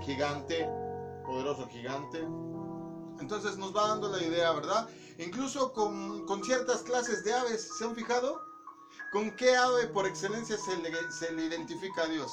[0.00, 0.68] gigante,
[1.24, 2.26] poderoso gigante.
[3.20, 4.88] Entonces nos va dando la idea, ¿verdad?
[5.18, 8.51] Incluso con, con ciertas clases de aves, ¿se han fijado?
[9.12, 12.32] ¿Con qué ave por excelencia se le, se le identifica a Dios?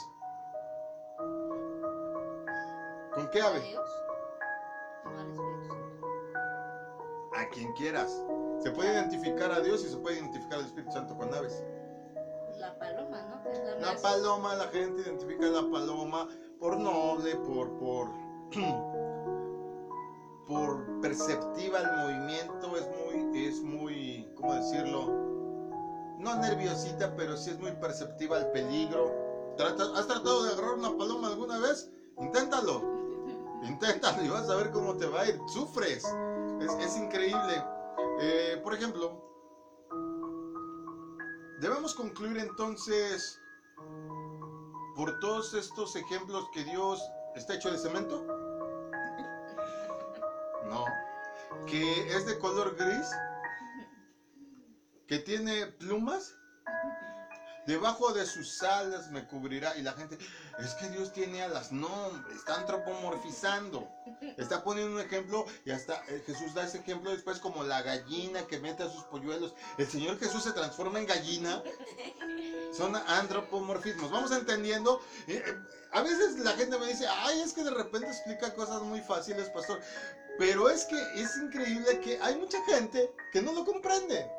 [3.13, 3.75] ¿Con qué ¿A ave?
[5.05, 5.33] Al.
[7.35, 8.23] A quien quieras.
[8.63, 11.63] Se puede identificar a Dios y se puede identificar al Espíritu Santo con aves.
[12.57, 13.49] La paloma, ¿no?
[13.49, 16.27] Es la, La más- paloma, la gente identifica a la paloma
[16.59, 18.09] por noble, por, por,
[20.45, 25.28] por perceptiva el movimiento, es muy, es muy, ¿cómo decirlo?
[26.19, 29.55] No nerviosita, pero sí es muy perceptiva al peligro.
[29.57, 31.89] ¿Has tratado de agarrar una paloma alguna vez?
[32.19, 32.81] Inténtalo,
[33.63, 35.39] inténtalo y vas a ver cómo te va a ir.
[35.47, 36.03] Sufres,
[36.59, 37.63] es, es increíble.
[38.21, 39.21] Eh, por ejemplo,
[41.61, 43.39] debemos concluir entonces
[44.95, 47.01] por todos estos ejemplos que Dios
[47.35, 48.25] está hecho de cemento.
[50.65, 50.85] No.
[51.65, 53.09] Que es de color gris.
[55.09, 56.35] Que tiene plumas.
[57.65, 59.75] Debajo de sus alas me cubrirá.
[59.75, 60.19] Y la gente,
[60.59, 61.71] es que Dios tiene alas.
[61.71, 61.89] No,
[62.31, 63.89] está antropomorfizando.
[64.37, 68.45] Está poniendo un ejemplo y hasta eh, Jesús da ese ejemplo después como la gallina
[68.45, 69.55] que mete a sus polluelos.
[69.79, 71.63] El Señor Jesús se transforma en gallina.
[72.71, 74.11] Son antropomorfismos.
[74.11, 75.01] Vamos entendiendo.
[75.27, 75.57] Eh, eh,
[75.91, 79.49] a veces la gente me dice, ay, es que de repente explica cosas muy fáciles,
[79.49, 79.81] pastor.
[80.37, 84.38] Pero es que es increíble que hay mucha gente que no lo comprende.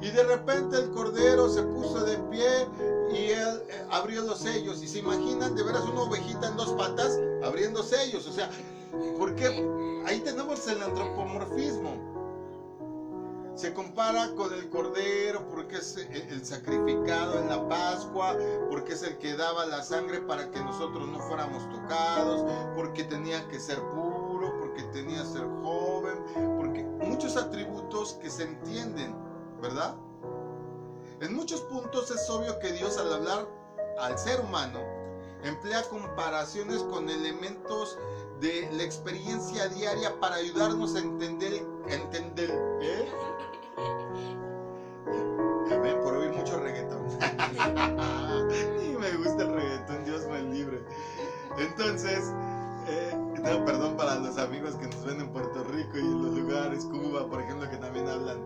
[0.00, 2.66] Y de repente el cordero se puso de pie
[3.12, 4.82] y él eh, abrió los sellos.
[4.82, 8.26] Y se imaginan de veras una ovejita en dos patas abriendo sellos.
[8.26, 8.50] O sea,
[9.18, 9.46] porque
[10.06, 12.16] ahí tenemos el antropomorfismo.
[13.56, 18.36] Se compara con el cordero porque es el sacrificado en la Pascua,
[18.68, 22.44] porque es el que daba la sangre para que nosotros no fuéramos tocados,
[22.74, 26.18] porque tenía que ser puro, porque tenía que ser joven,
[26.58, 29.14] porque muchos atributos que se entienden
[29.60, 29.96] ¿verdad?
[31.20, 33.46] En muchos puntos es obvio que Dios al hablar
[33.98, 34.80] al ser humano
[35.42, 37.98] emplea comparaciones con elementos
[38.40, 42.50] de la experiencia diaria para ayudarnos a entender, entender,
[42.82, 43.08] ¿eh?
[45.82, 47.06] Ven, por oír mucho reggaetón.
[48.84, 50.82] y me gusta el reggaetón, Dios me libre.
[51.58, 52.32] Entonces,
[52.88, 56.34] eh, no, perdón para los amigos que nos ven en Puerto Rico y en los
[56.36, 58.38] lugares, Cuba, por ejemplo, que también hablan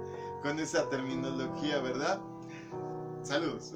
[0.42, 2.20] con esa terminología, ¿verdad?
[3.22, 3.74] Saludos.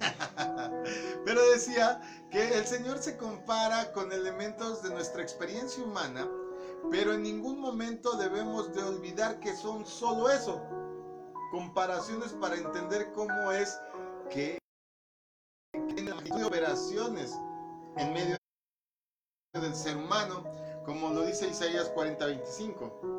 [1.24, 2.00] Pero decía
[2.30, 6.28] que el Señor se compara con elementos de nuestra experiencia humana,
[6.90, 10.60] pero en ningún momento debemos de olvidar que son solo eso,
[11.50, 13.80] comparaciones para entender cómo es
[14.30, 14.58] que
[15.72, 16.12] en
[16.44, 17.38] operaciones
[17.96, 18.36] en medio
[19.54, 20.44] del ser humano,
[20.84, 23.14] como lo dice Isaías 40:25.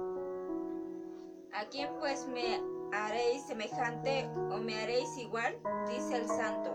[1.54, 5.58] ¿A quién pues me haréis semejante o me haréis igual?
[5.88, 6.72] Dice el santo.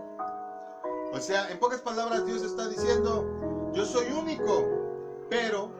[1.13, 3.27] O sea, en pocas palabras Dios está diciendo,
[3.73, 4.65] yo soy único,
[5.29, 5.71] pero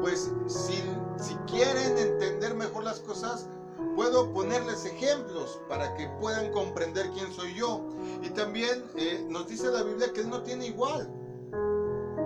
[0.00, 0.82] pues si,
[1.18, 3.48] si quieren entender mejor las cosas,
[3.94, 7.82] puedo ponerles ejemplos para que puedan comprender quién soy yo.
[8.22, 11.10] Y también eh, nos dice la Biblia que Él no tiene igual.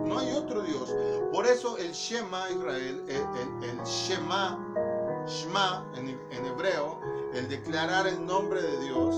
[0.05, 0.95] No hay otro Dios.
[1.33, 4.59] Por eso el Shema Israel, el, el, el Shema,
[5.27, 7.01] Shema en, hebreo,
[7.33, 9.15] el declarar el nombre de Dios,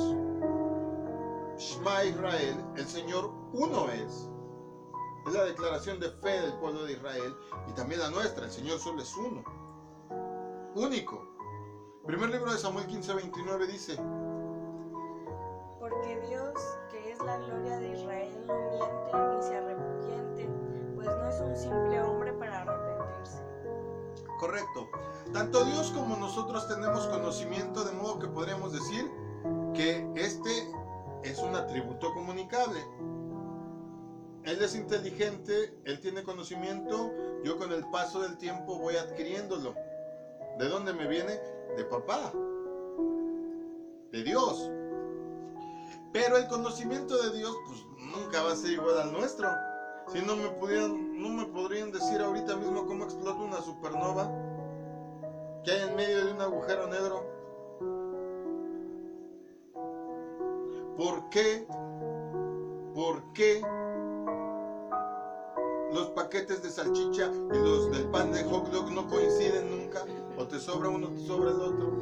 [1.57, 4.29] Shema Israel, el Señor uno es.
[5.27, 7.37] Es la declaración de fe del pueblo de Israel
[7.69, 8.47] y también la nuestra.
[8.47, 9.45] El Señor solo es uno.
[10.75, 11.33] Único.
[12.07, 13.97] Primer libro de Samuel 15, 29 dice,
[15.79, 16.42] Porque Dios,
[25.43, 29.11] Tanto Dios como nosotros tenemos conocimiento, de modo que podríamos decir
[29.75, 30.71] que este
[31.25, 32.79] es un atributo comunicable.
[34.45, 37.11] Él es inteligente, él tiene conocimiento,
[37.43, 39.75] yo con el paso del tiempo voy adquiriéndolo.
[40.61, 41.41] ¿De dónde me viene?
[41.77, 42.33] De papá,
[44.13, 44.71] de Dios.
[46.13, 49.49] Pero el conocimiento de Dios pues nunca va a ser igual al nuestro.
[50.07, 54.31] Si no me pudieran, no me podrían decir ahorita mismo cómo explota una supernova
[55.65, 57.25] que hay en medio de un agujero negro.
[60.97, 61.65] ¿Por qué?
[62.95, 63.63] ¿Por qué
[65.93, 70.05] los paquetes de salchicha y los del pan de hot dog no coinciden nunca?
[70.37, 71.93] ¿O te sobra uno, te sobra el otro?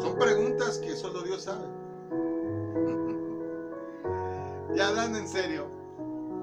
[0.00, 1.66] Son preguntas que solo Dios sabe.
[4.74, 5.77] ya hablando en serio,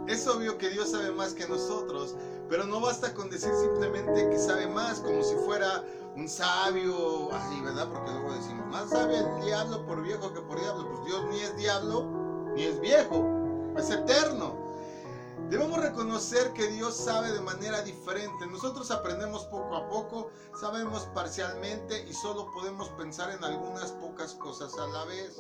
[0.08, 2.16] es obvio que Dios sabe más que nosotros,
[2.50, 5.84] pero no basta con decir simplemente que sabe más, como si fuera
[6.16, 7.90] un sabio, así, ¿verdad?
[7.92, 10.88] Porque luego decimos, más sabe el diablo por viejo que por diablo.
[10.90, 12.06] Pues Dios ni es diablo,
[12.56, 13.26] ni es viejo,
[13.78, 14.66] es eterno.
[15.50, 18.48] Debemos reconocer que Dios sabe de manera diferente.
[18.48, 20.30] Nosotros aprendemos poco a poco,
[20.60, 25.38] sabemos parcialmente y solo podemos pensar en algunas pocas cosas a la vez.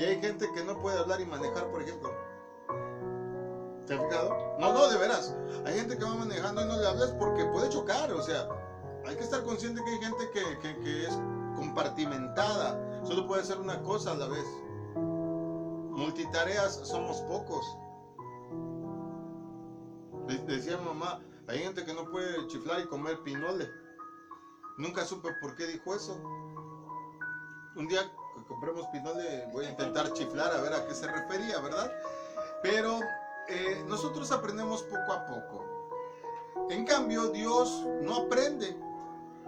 [0.00, 2.10] Y hay gente que no puede hablar y manejar, por ejemplo.
[3.86, 4.56] ¿Te has fijado?
[4.58, 5.36] No, no, de veras.
[5.66, 8.10] Hay gente que va manejando y no le hablas porque puede chocar.
[8.14, 8.48] O sea,
[9.06, 10.30] hay que estar consciente que hay gente
[10.82, 11.14] que, es
[11.54, 13.04] compartimentada.
[13.04, 14.46] Solo puede hacer una cosa a la vez.
[14.96, 17.62] Multitareas somos pocos.
[20.28, 23.68] De- Decía mamá, Hay gente que no puede chiflar y comer pinole.
[24.78, 26.18] Nunca supe por qué dijo eso.
[27.76, 28.00] Un día
[28.50, 31.90] compremos pinole voy a intentar chiflar a ver a qué se refería, ¿verdad?
[32.62, 32.98] Pero
[33.48, 35.64] eh, nosotros aprendemos poco a poco.
[36.68, 38.76] En cambio, Dios no aprende.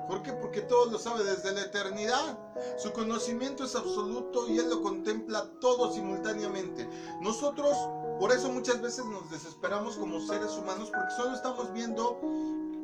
[0.07, 0.33] ¿Por qué?
[0.33, 2.39] Porque todo lo sabe desde la eternidad.
[2.79, 6.89] Su conocimiento es absoluto y Él lo contempla todo simultáneamente.
[7.21, 7.77] Nosotros,
[8.21, 12.21] por eso muchas veces nos desesperamos como seres humanos porque solo estamos viendo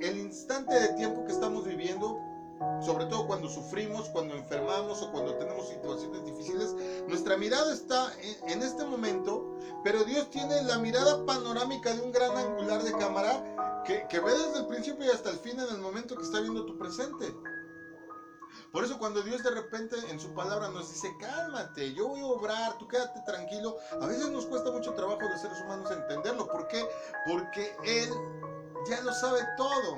[0.00, 2.18] el instante de tiempo que estamos viviendo,
[2.80, 6.74] sobre todo cuando sufrimos, cuando enfermamos o cuando tenemos situaciones difíciles.
[7.06, 8.12] Nuestra mirada está
[8.46, 13.82] en, este momento, pero Dios tiene la mirada panorámica de un gran angular de cámara
[13.84, 16.40] que, que ve desde el principio y hasta el fin en el momento que está
[16.40, 17.34] viendo tu presente.
[18.72, 22.26] Por eso cuando Dios de repente en su palabra nos dice, cálmate, yo voy a
[22.26, 26.46] obrar, tú quédate tranquilo, a veces nos cuesta mucho trabajo de seres humanos entenderlo.
[26.48, 26.86] ¿Por qué?
[27.26, 28.10] Porque Él
[28.88, 29.96] ya lo sabe todo.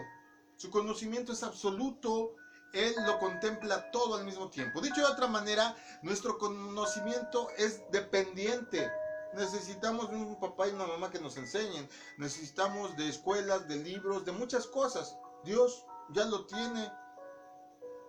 [0.56, 2.34] Su conocimiento es absoluto.
[2.72, 4.80] Él lo contempla todo al mismo tiempo.
[4.80, 8.90] Dicho de otra manera, nuestro conocimiento es dependiente.
[9.34, 11.88] Necesitamos un papá y una mamá que nos enseñen.
[12.16, 15.16] Necesitamos de escuelas, de libros, de muchas cosas.
[15.44, 16.92] Dios ya lo tiene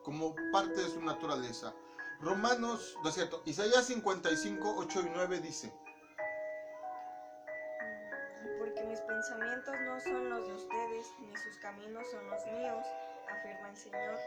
[0.03, 1.73] como parte de su naturaleza.
[2.21, 5.73] Romanos, no cierto, Isaías 55, 8 y 9 dice,
[8.59, 12.85] Porque mis pensamientos no son los de ustedes, ni sus caminos son los míos,
[13.27, 14.19] afirma el Señor.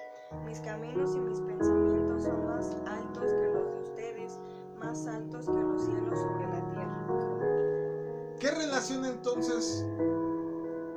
[0.45, 4.39] Mis caminos y mis pensamientos son más altos que los de ustedes,
[4.79, 6.75] más altos que los cielos sobre la tierra.
[8.45, 9.87] ¿qué relación entonces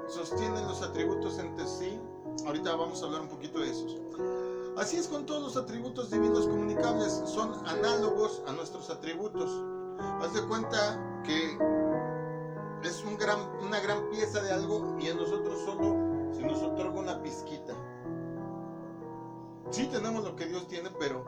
[0.09, 1.97] sostienen los atributos entre sí?
[2.45, 3.97] Ahorita vamos a hablar un poquito de esos.
[4.77, 9.49] Así es con todos los atributos divinos comunicables, son análogos a nuestros atributos.
[10.21, 11.57] Haz de cuenta que
[12.83, 15.95] es un gran, una gran pieza de algo y a nosotros solo
[16.33, 17.73] se nos otorga una pizquita.
[19.69, 21.25] Sí tenemos lo que Dios tiene, pero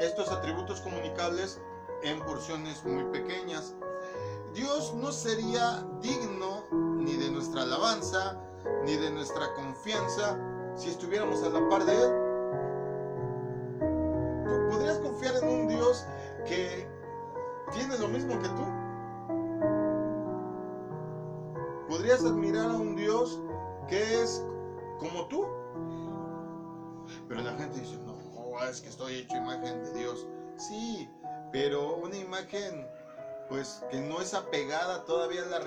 [0.00, 1.60] estos atributos comunicables
[2.02, 3.74] en porciones muy pequeñas.
[4.52, 8.38] Dios no sería digno ni de nuestra alabanza,
[8.84, 10.38] ni de nuestra confianza
[10.74, 12.31] si estuviéramos a la par de Él.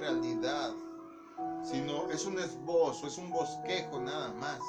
[0.06, 0.72] Realidad,
[1.64, 4.60] sino es un esbozo, es un bosquejo nada más.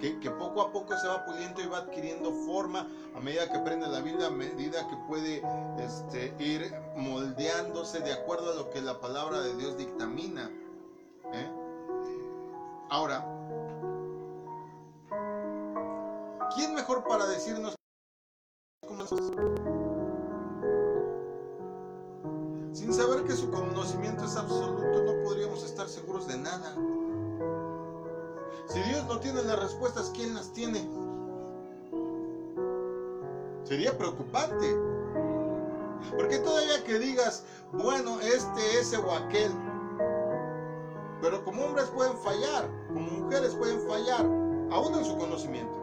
[0.00, 3.86] Que, poco a poco se va puliendo y va adquiriendo forma a medida que aprende
[3.86, 5.42] la vida, a medida que puede
[5.78, 10.50] este, ir moldeándose de acuerdo a lo que la palabra de Dios dictamina.
[11.32, 11.50] ¿eh?
[12.90, 13.24] Ahora,
[16.56, 17.76] ¿quién mejor para decirnos
[18.88, 19.81] cómo es?
[22.72, 26.74] Sin saber que su conocimiento es absoluto, no podríamos estar seguros de nada.
[28.66, 30.88] Si Dios no tiene las respuestas, ¿quién las tiene?
[33.64, 34.74] Sería preocupante.
[36.16, 39.52] Porque todavía que digas, bueno, este, ese o aquel.
[41.20, 44.24] Pero como hombres pueden fallar, como mujeres pueden fallar,
[44.70, 45.81] aún en su conocimiento.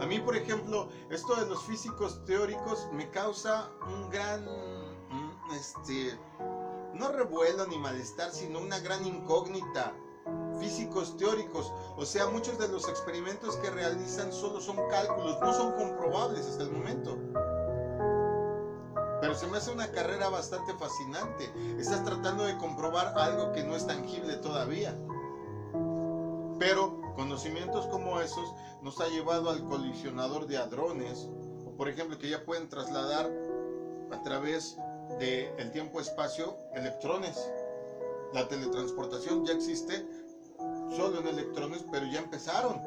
[0.00, 4.46] A mí, por ejemplo, esto de los físicos teóricos me causa un gran,
[5.54, 6.18] este,
[6.94, 9.92] no revuelo ni malestar, sino una gran incógnita
[10.58, 11.72] físicos teóricos.
[11.96, 16.62] O sea, muchos de los experimentos que realizan solo son cálculos, no son comprobables hasta
[16.62, 17.18] el momento.
[19.20, 21.52] Pero se me hace una carrera bastante fascinante.
[21.78, 24.96] Estás tratando de comprobar algo que no es tangible todavía.
[26.58, 31.28] Pero conocimientos como esos nos ha llevado al colisionador de hadrones,
[31.66, 33.30] o por ejemplo que ya pueden trasladar
[34.10, 34.76] a través
[35.18, 37.38] del tiempo-espacio electrones.
[38.32, 40.06] La teletransportación ya existe
[40.96, 42.80] solo en electrones, pero ya empezaron.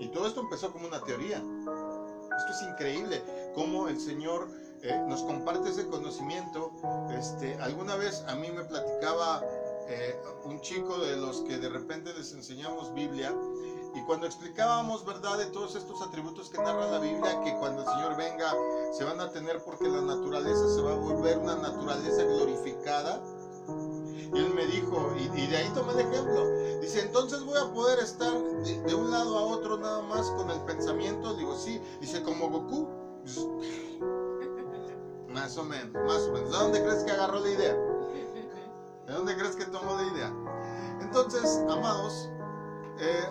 [0.00, 1.36] Y todo esto empezó como una teoría.
[1.36, 3.22] Esto es increíble,
[3.54, 4.48] cómo el Señor
[4.82, 6.72] eh, nos comparte ese conocimiento.
[7.10, 9.42] Este, alguna vez a mí me platicaba
[9.88, 13.34] eh, un chico de los que de repente les enseñamos Biblia,
[13.94, 17.88] y cuando explicábamos, ¿verdad?, de todos estos atributos que narra la Biblia, que cuando el
[17.88, 18.54] Señor venga
[18.92, 23.20] se van a tener porque la naturaleza se va a volver una naturaleza glorificada.
[23.66, 26.46] Y él me dijo, y, de ahí tomé el ejemplo,
[26.80, 30.60] dice, entonces voy a poder estar de, un lado a otro nada más con el
[30.62, 31.34] pensamiento.
[31.34, 32.88] Digo, sí, dice, como Goku.
[35.28, 36.50] Más o menos, más o menos.
[36.50, 37.97] ¿De dónde crees que agarró la idea?
[39.08, 40.32] ¿De dónde crees que tomó la idea?
[41.00, 42.28] Entonces, amados,
[42.98, 43.26] eh,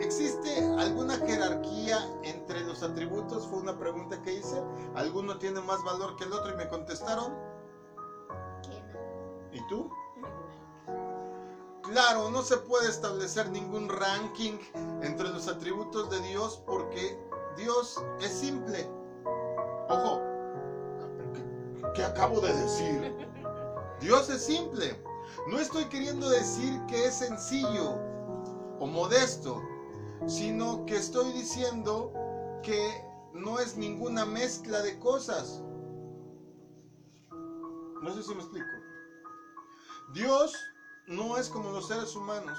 [0.00, 3.46] ¿existe alguna jerarquía entre los atributos?
[3.46, 4.60] Fue una pregunta que hice.
[4.96, 6.52] ¿Alguno tiene más valor que el otro?
[6.52, 7.32] Y me contestaron.
[9.52, 9.88] ¿Y tú?
[11.84, 14.58] Claro, no se puede establecer ningún ranking
[15.02, 17.16] entre los atributos de Dios porque
[17.56, 18.90] Dios es simple.
[19.88, 20.20] Ojo,
[21.34, 23.31] ¿qué, qué acabo de decir?
[24.02, 25.00] Dios es simple.
[25.46, 27.94] No estoy queriendo decir que es sencillo
[28.80, 29.62] o modesto,
[30.26, 32.12] sino que estoy diciendo
[32.64, 35.62] que no es ninguna mezcla de cosas.
[37.30, 38.66] No sé si me explico.
[40.12, 40.52] Dios
[41.06, 42.58] no es como los seres humanos.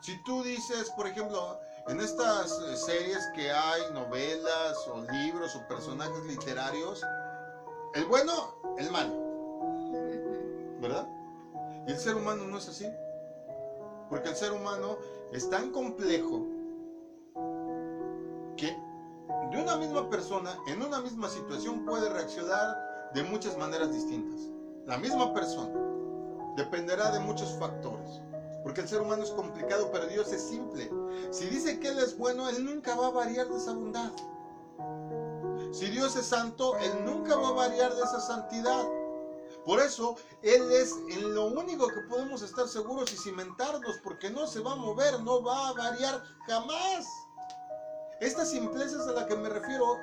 [0.00, 5.66] Si tú dices, por ejemplo, en estas eh, series que hay, novelas o libros o
[5.68, 7.02] personajes literarios,
[7.94, 9.21] el bueno, el malo,
[10.82, 11.08] ¿verdad?
[11.86, 12.86] Y el ser humano no es así.
[14.10, 14.98] Porque el ser humano
[15.32, 16.46] es tan complejo
[18.56, 18.76] que
[19.50, 24.40] de una misma persona, en una misma situación, puede reaccionar de muchas maneras distintas.
[24.84, 25.72] La misma persona.
[26.56, 28.20] Dependerá de muchos factores.
[28.62, 30.90] Porque el ser humano es complicado, pero Dios es simple.
[31.30, 34.12] Si dice que Él es bueno, Él nunca va a variar de esa bondad.
[35.72, 38.84] Si Dios es santo, Él nunca va a variar de esa santidad.
[39.64, 44.46] Por eso, Él es en lo único que podemos estar seguros y cimentarnos, porque no
[44.46, 47.06] se va a mover, no va a variar jamás.
[48.20, 49.98] Esta simpleza es a la que me refiero,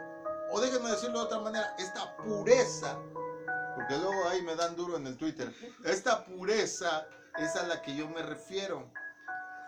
[0.52, 2.98] o déjenme decirlo de otra manera, esta pureza,
[3.76, 5.54] porque luego ahí me dan duro en el Twitter,
[5.86, 7.06] esta pureza
[7.38, 8.92] es a la que yo me refiero.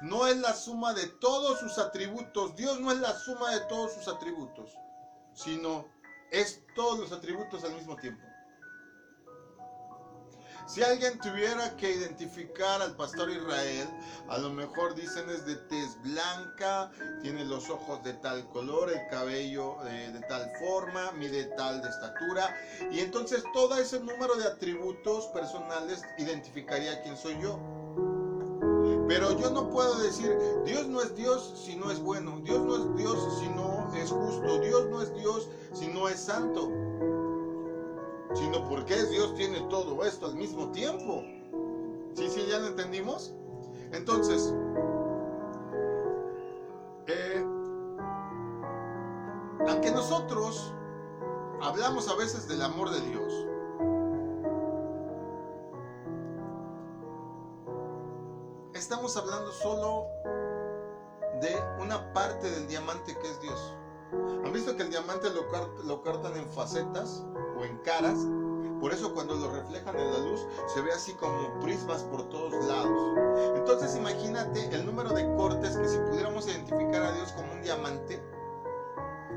[0.02, 3.94] No es la suma de todos sus atributos, Dios no es la suma de todos
[3.94, 4.72] sus atributos,
[5.34, 5.88] sino
[6.32, 8.31] es todos los atributos al mismo tiempo.
[10.74, 13.90] Si alguien tuviera que identificar al pastor Israel,
[14.30, 16.90] a lo mejor dicen es de tez blanca,
[17.22, 21.90] tiene los ojos de tal color, el cabello eh, de tal forma, mide tal de
[21.90, 22.56] estatura,
[22.90, 27.60] y entonces todo ese número de atributos personales identificaría quién soy yo.
[29.10, 32.78] Pero yo no puedo decir, Dios no es Dios si no es bueno, Dios no
[32.78, 36.72] es Dios si no es justo, Dios no es Dios si no es santo
[38.34, 41.24] sino porque Dios tiene todo esto al mismo tiempo.
[42.14, 43.34] ¿Sí, sí, ya lo entendimos?
[43.92, 44.54] Entonces,
[47.08, 47.46] eh,
[49.68, 50.74] aunque nosotros
[51.62, 53.48] hablamos a veces del amor de Dios,
[58.74, 60.08] estamos hablando solo
[61.42, 63.74] de una parte del diamante que es Dios.
[64.44, 65.46] ¿Han visto que el diamante lo,
[65.84, 67.26] lo cortan en facetas?
[67.64, 68.20] En caras.
[68.80, 72.54] Por eso cuando lo reflejan en la luz se ve así como prismas por todos
[72.66, 73.20] lados.
[73.56, 78.20] Entonces imagínate el número de cortes que si pudiéramos identificar a Dios como un diamante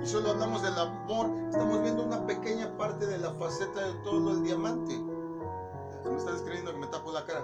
[0.04, 4.32] y solo hablamos del amor, estamos viendo una pequeña parte de la faceta de todo
[4.32, 4.98] el diamante.
[4.98, 7.42] Me estás creyendo que me tapo la cara.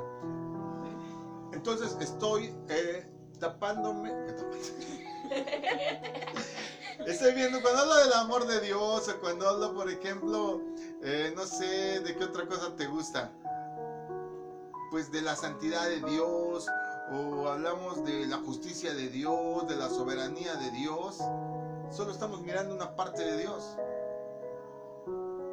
[1.53, 3.09] Entonces estoy eh,
[3.39, 4.11] tapándome.
[7.07, 10.61] Estoy viendo, cuando hablo del amor de Dios o cuando hablo, por ejemplo,
[11.03, 13.33] eh, no sé, de qué otra cosa te gusta.
[14.91, 16.67] Pues de la santidad de Dios
[17.13, 21.19] o hablamos de la justicia de Dios, de la soberanía de Dios.
[21.91, 23.77] Solo estamos mirando una parte de Dios.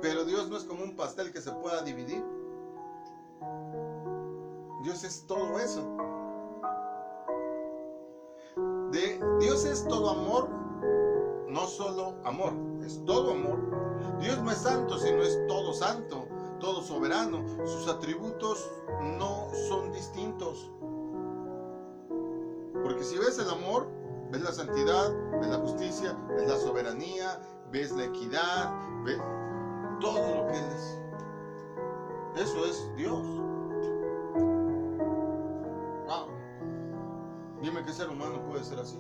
[0.02, 2.24] Pero Dios no es como un pastel que se pueda dividir.
[4.84, 5.82] Dios es todo eso.
[8.92, 10.50] De, Dios es todo amor,
[11.48, 13.58] no solo amor, es todo amor.
[14.20, 16.28] Dios no es santo, sino es todo santo,
[16.60, 17.44] todo soberano.
[17.66, 18.70] Sus atributos
[19.18, 20.72] no son distintos.
[22.84, 23.88] Porque si ves el amor,
[24.32, 27.40] ves la santidad, ves la justicia, ves la soberanía,
[27.72, 28.74] ves la equidad,
[29.04, 29.20] ves
[30.00, 31.02] todo lo que Él es.
[32.36, 33.26] Eso es Dios.
[36.06, 36.28] Wow.
[37.62, 39.00] Dime qué ser humano puede ser así.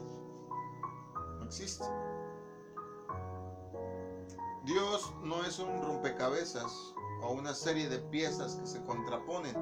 [1.47, 1.85] Existe.
[4.65, 9.55] Dios no es un rompecabezas o una serie de piezas que se contraponen.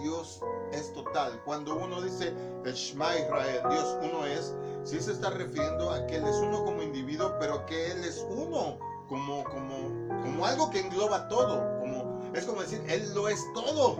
[0.00, 0.40] Dios
[0.72, 1.42] es total.
[1.44, 2.34] Cuando uno dice
[2.64, 6.64] el Shema Israel, Dios uno es, si se está refiriendo a que Él es uno
[6.64, 8.78] como individuo, pero que Él es uno
[9.10, 9.88] como, como,
[10.22, 11.80] como algo que engloba todo.
[11.80, 13.98] Como, es como decir, Él lo es todo.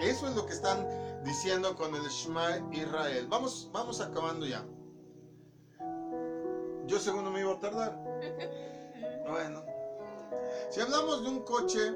[0.00, 0.88] Eso es lo que están
[1.22, 3.26] diciendo con el Shema Israel.
[3.28, 4.64] Vamos, vamos acabando ya.
[6.86, 7.98] Yo según no me iba a tardar.
[9.28, 9.62] Bueno.
[10.68, 11.94] Si hablamos de un coche,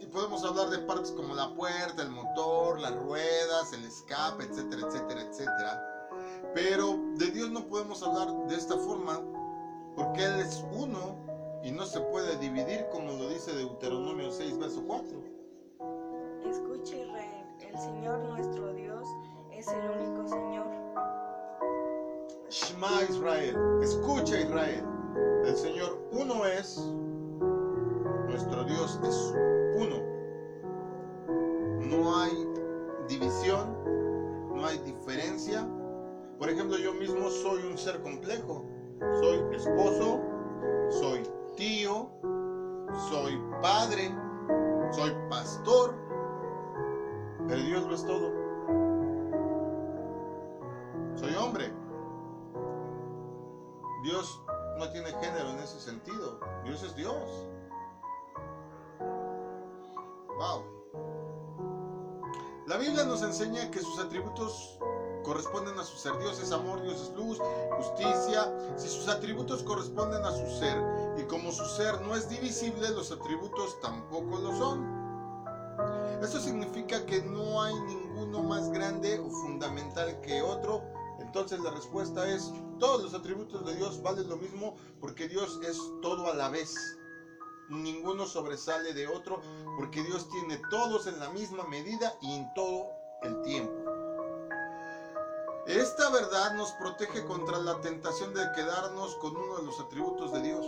[0.00, 4.86] y podemos hablar de partes como la puerta, el motor, las ruedas, el escape, etcétera,
[4.86, 6.10] etcétera, etcétera.
[6.54, 9.20] Pero de Dios no podemos hablar de esta forma
[9.96, 11.16] porque Él es uno
[11.62, 15.22] y no se puede dividir como lo dice Deuteronomio 6, verso 4.
[16.48, 19.06] Escucha Israel, el Señor nuestro Dios
[19.52, 20.66] es el único Señor.
[22.50, 24.82] Shema Israel, escucha Israel,
[25.44, 26.78] el Señor uno es,
[28.26, 29.34] nuestro Dios es
[29.76, 30.02] uno.
[31.78, 32.32] No hay
[33.06, 33.76] división,
[34.54, 35.68] no hay diferencia.
[36.38, 38.64] Por ejemplo, yo mismo soy un ser complejo.
[39.20, 40.22] Soy esposo,
[40.88, 41.22] soy
[41.54, 42.08] tío,
[43.10, 44.10] soy padre,
[44.92, 45.94] soy pastor,
[47.46, 48.47] pero Dios lo es todo.
[54.08, 54.40] Dios
[54.78, 56.40] no tiene género en ese sentido.
[56.64, 57.46] Dios es Dios.
[60.38, 60.64] Wow.
[62.66, 64.78] La Biblia nos enseña que sus atributos
[65.24, 66.18] corresponden a su ser.
[66.20, 67.38] Dios es amor, Dios es luz,
[67.76, 68.50] justicia.
[68.78, 70.82] Si sus atributos corresponden a su ser
[71.18, 74.86] y como su ser no es divisible, los atributos tampoco lo son.
[76.22, 80.82] Eso significa que no hay ninguno más grande o fundamental que otro.
[81.18, 85.78] Entonces la respuesta es, todos los atributos de Dios valen lo mismo porque Dios es
[86.00, 86.74] todo a la vez.
[87.68, 89.42] Ninguno sobresale de otro
[89.76, 92.86] porque Dios tiene todos en la misma medida y en todo
[93.22, 93.74] el tiempo.
[95.66, 100.40] Esta verdad nos protege contra la tentación de quedarnos con uno de los atributos de
[100.40, 100.64] Dios,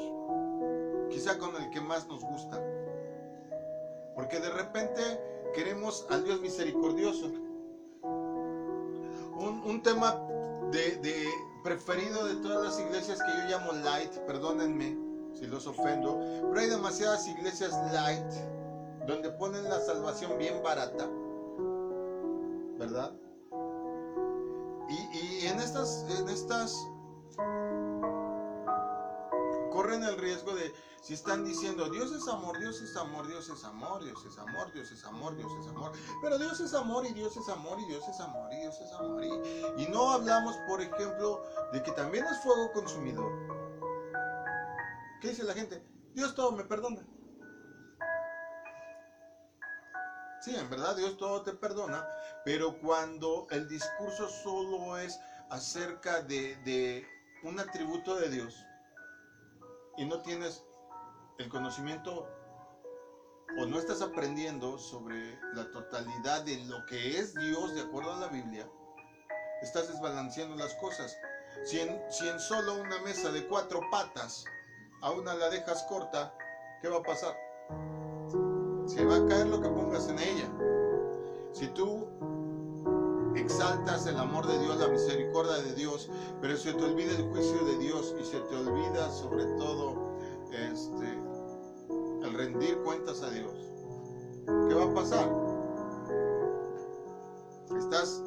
[1.08, 2.62] quizá con el que más nos gusta.
[4.14, 5.00] Porque de repente
[5.54, 7.28] queremos al Dios misericordioso.
[9.38, 10.20] Un, un tema
[10.70, 11.28] de,
[11.62, 14.96] preferido de todas las iglesias que yo llamo light, perdónenme
[15.34, 16.18] si los ofendo,
[16.48, 18.32] pero hay demasiadas iglesias light
[19.06, 21.08] donde ponen la salvación bien barata,
[22.78, 23.12] ¿verdad?
[24.88, 26.74] Y, y en estas, en estas
[29.70, 30.72] corren el riesgo de,
[31.10, 34.72] si están diciendo, Dios es amor, Dios es amor, Dios es amor, Dios es amor,
[34.72, 35.90] Dios es amor, Dios es amor,
[36.22, 38.92] pero Dios es amor y Dios es amor y Dios es amor y Dios es
[38.92, 39.24] amor.
[39.76, 41.42] Y, no hablamos, por ejemplo,
[41.72, 43.28] de que también es fuego consumidor.
[45.20, 45.84] ¿Qué dice la gente?
[46.14, 47.04] Dios todo me perdona.
[50.42, 52.06] Sí, en verdad Dios todo te perdona,
[52.44, 55.18] pero cuando el discurso solo es
[55.50, 57.04] acerca de
[57.42, 58.54] un atributo de Dios
[59.96, 60.62] y no tienes
[61.40, 62.28] el conocimiento
[63.58, 68.20] o no estás aprendiendo sobre la totalidad de lo que es Dios de acuerdo a
[68.20, 68.68] la Biblia,
[69.62, 71.16] estás desbalanceando las cosas.
[71.64, 74.44] Si en, si en solo una mesa de cuatro patas
[75.00, 76.34] a una la dejas corta,
[76.82, 77.34] ¿qué va a pasar?
[78.86, 80.50] Se va a caer lo que pongas en ella.
[81.52, 82.06] Si tú
[83.34, 86.10] exaltas el amor de Dios, la misericordia de Dios,
[86.42, 90.10] pero se te olvida el juicio de Dios y se te olvida sobre todo
[90.52, 91.29] este,
[92.40, 93.52] rendir cuentas a Dios,
[94.46, 95.28] ¿qué va a pasar?
[97.76, 98.22] Estás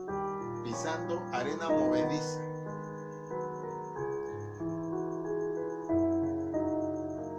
[0.64, 2.40] pisando arena movediza.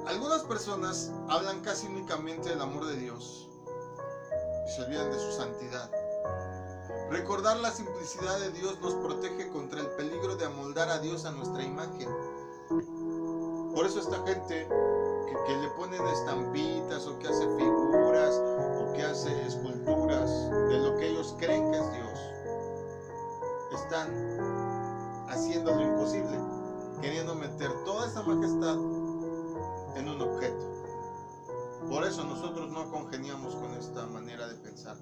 [0.09, 3.49] Algunas personas hablan casi únicamente del amor de Dios
[4.67, 5.89] y se olvidan de su santidad.
[7.09, 11.31] Recordar la simplicidad de Dios nos protege contra el peligro de amoldar a Dios a
[11.31, 12.09] nuestra imagen.
[13.73, 14.67] Por eso esta gente
[15.27, 18.41] que, le ponen estampitas o que hace figuras
[18.81, 22.21] o que hace esculturas de lo que ellos creen que es Dios,
[23.75, 24.09] están
[25.29, 26.39] haciendo lo imposible,
[27.01, 28.77] queriendo meter toda esa majestad
[29.97, 30.75] en un objeto.
[31.89, 34.97] Por eso nosotros no congeniamos con esta manera de pensar.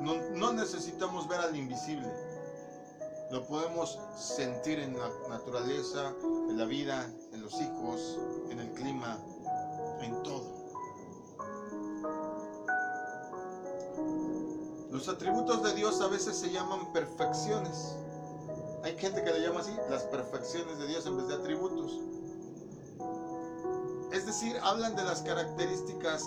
[0.00, 2.08] No, necesitamos ver al invisible.
[3.30, 8.18] Lo podemos sentir en la naturaleza, en la vida, en los hijos,
[8.50, 9.18] en el clima,
[10.00, 10.56] en todo.
[14.90, 17.96] Los atributos de Dios a veces se llaman perfecciones.
[18.82, 22.00] Hay gente que le llama así las perfecciones de Dios en vez de atributos.
[24.12, 26.24] Es decir, hablan de las características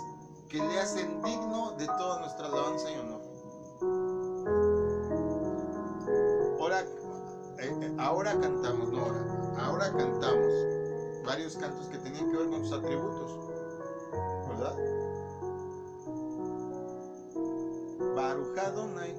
[0.49, 3.21] que le hacen digno de toda nuestra alabanza y honor.
[6.59, 6.85] Ahora,
[7.59, 10.53] eh, ahora cantamos, no ahora, ahora cantamos
[11.25, 13.48] varios cantos que tenían que ver con sus atributos,
[14.59, 14.75] ¿verdad?
[18.15, 19.15] Baruch Adonai,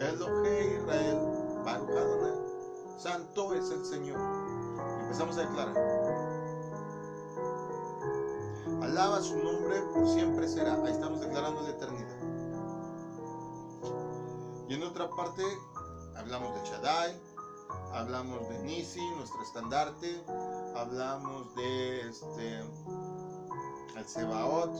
[0.00, 1.18] Elohe Israel,
[1.64, 2.32] Baruch Adonai,
[2.98, 4.20] Santo es el Señor.
[5.02, 5.76] Empezamos a declarar.
[8.82, 10.74] Alaba su nombre, por siempre será.
[10.74, 12.18] Ahí estamos declarando la eternidad.
[14.68, 15.42] Y en otra parte
[16.16, 17.20] hablamos de Shaddai,
[17.92, 20.24] hablamos de Nisi, nuestro estandarte,
[20.74, 22.64] hablamos de este
[24.02, 24.72] el Sebaot,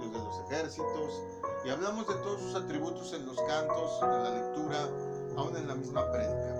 [0.00, 1.22] Dios de los ejércitos,
[1.64, 4.88] y hablamos de todos sus atributos en los cantos, en la lectura,
[5.36, 6.58] aún en la misma prédica.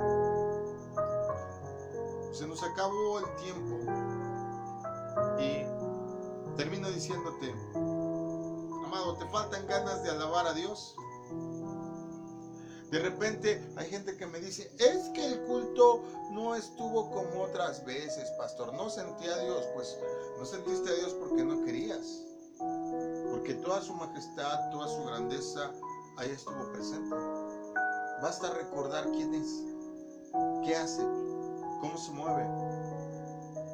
[2.33, 3.79] Se nos acabó el tiempo
[5.41, 7.51] y termino diciéndote,
[8.85, 10.95] amado, ¿te faltan ganas de alabar a Dios?
[12.91, 17.87] De repente hay gente que me dice, es que el culto no estuvo como otras
[17.87, 18.75] veces, pastor.
[18.75, 19.65] No sentí a Dios.
[19.75, 19.99] Pues
[20.43, 22.25] no sentiste a Dios porque no querías.
[23.31, 25.71] Porque toda su majestad, toda su grandeza,
[26.17, 27.15] ahí estuvo presente.
[28.21, 29.63] Basta recordar quién es,
[30.65, 31.03] qué hace,
[31.81, 32.45] cómo se mueve.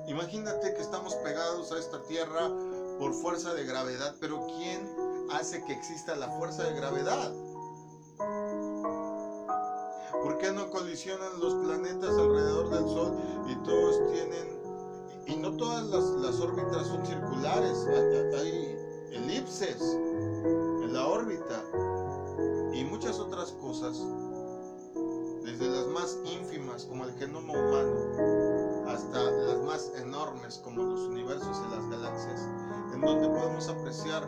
[0.09, 2.51] Imagínate que estamos pegados a esta tierra
[2.99, 4.95] por fuerza de gravedad, pero ¿quién
[5.33, 7.33] hace que exista la fuerza de gravedad?
[10.23, 13.16] ¿Por qué no colisionan los planetas alrededor del Sol
[13.47, 14.47] y todos tienen...
[15.29, 18.79] Y no todas las, órbitas son circulares, hay, hay
[19.12, 21.62] elipses en la órbita
[22.72, 24.03] y muchas otras cosas,
[25.45, 31.62] desde las más ínfimas como el genoma humano hasta las más enormes como los universos
[31.66, 32.41] y las galaxias,
[32.95, 34.26] en donde podemos apreciar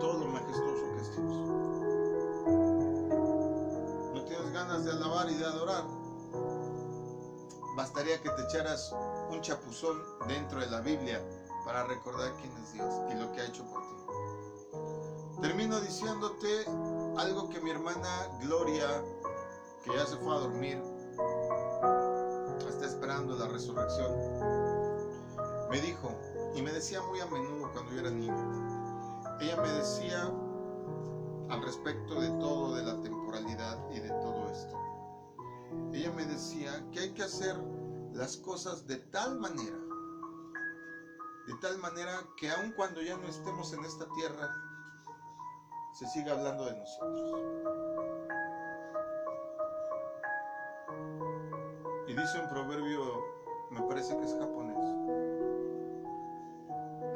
[0.00, 1.34] todo lo majestuoso que es Dios.
[4.14, 6.01] ¿No tienes ganas de alabar y de adorar?
[7.74, 8.94] Bastaría que te echaras
[9.30, 11.22] un chapuzón dentro de la Biblia
[11.64, 13.94] para recordar quién es Dios y lo que ha hecho por ti.
[15.40, 16.66] Termino diciéndote
[17.16, 18.86] algo que mi hermana Gloria,
[19.82, 20.82] que ya se fue a dormir,
[22.68, 24.12] está esperando la resurrección,
[25.70, 26.14] me dijo,
[26.54, 30.30] y me decía muy a menudo cuando yo era niño, ella me decía
[31.48, 34.81] al respecto de todo, de la temporalidad y de todo esto.
[35.92, 37.56] Ella me decía que hay que hacer
[38.12, 39.78] las cosas de tal manera,
[41.46, 44.54] de tal manera que aun cuando ya no estemos en esta tierra,
[45.92, 47.42] se siga hablando de nosotros.
[52.06, 53.24] Y dice un proverbio,
[53.70, 54.84] me parece que es japonés,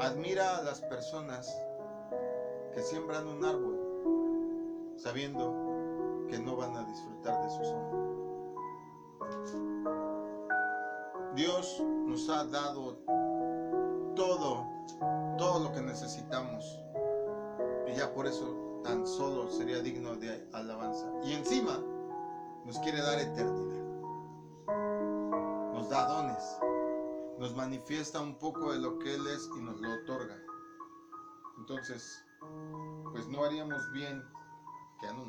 [0.00, 1.54] admira a las personas
[2.74, 5.54] que siembran un árbol sabiendo
[6.28, 8.25] que no van a disfrutar de su sombra.
[11.36, 12.96] Dios nos ha dado
[14.16, 14.66] todo,
[15.36, 16.82] todo lo que necesitamos.
[17.86, 21.06] Y ya por eso tan solo sería digno de alabanza.
[21.22, 21.78] Y encima
[22.64, 23.84] nos quiere dar eternidad.
[25.74, 26.58] Nos da dones.
[27.38, 30.38] Nos manifiesta un poco de lo que Él es y nos lo otorga.
[31.58, 32.24] Entonces,
[33.12, 34.24] pues no haríamos bien,
[35.00, 35.26] que no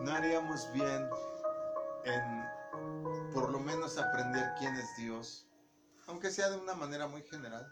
[0.00, 1.08] no haríamos bien
[2.04, 2.53] en
[3.34, 5.48] por lo menos aprender quién es Dios,
[6.06, 7.66] aunque sea de una manera muy general.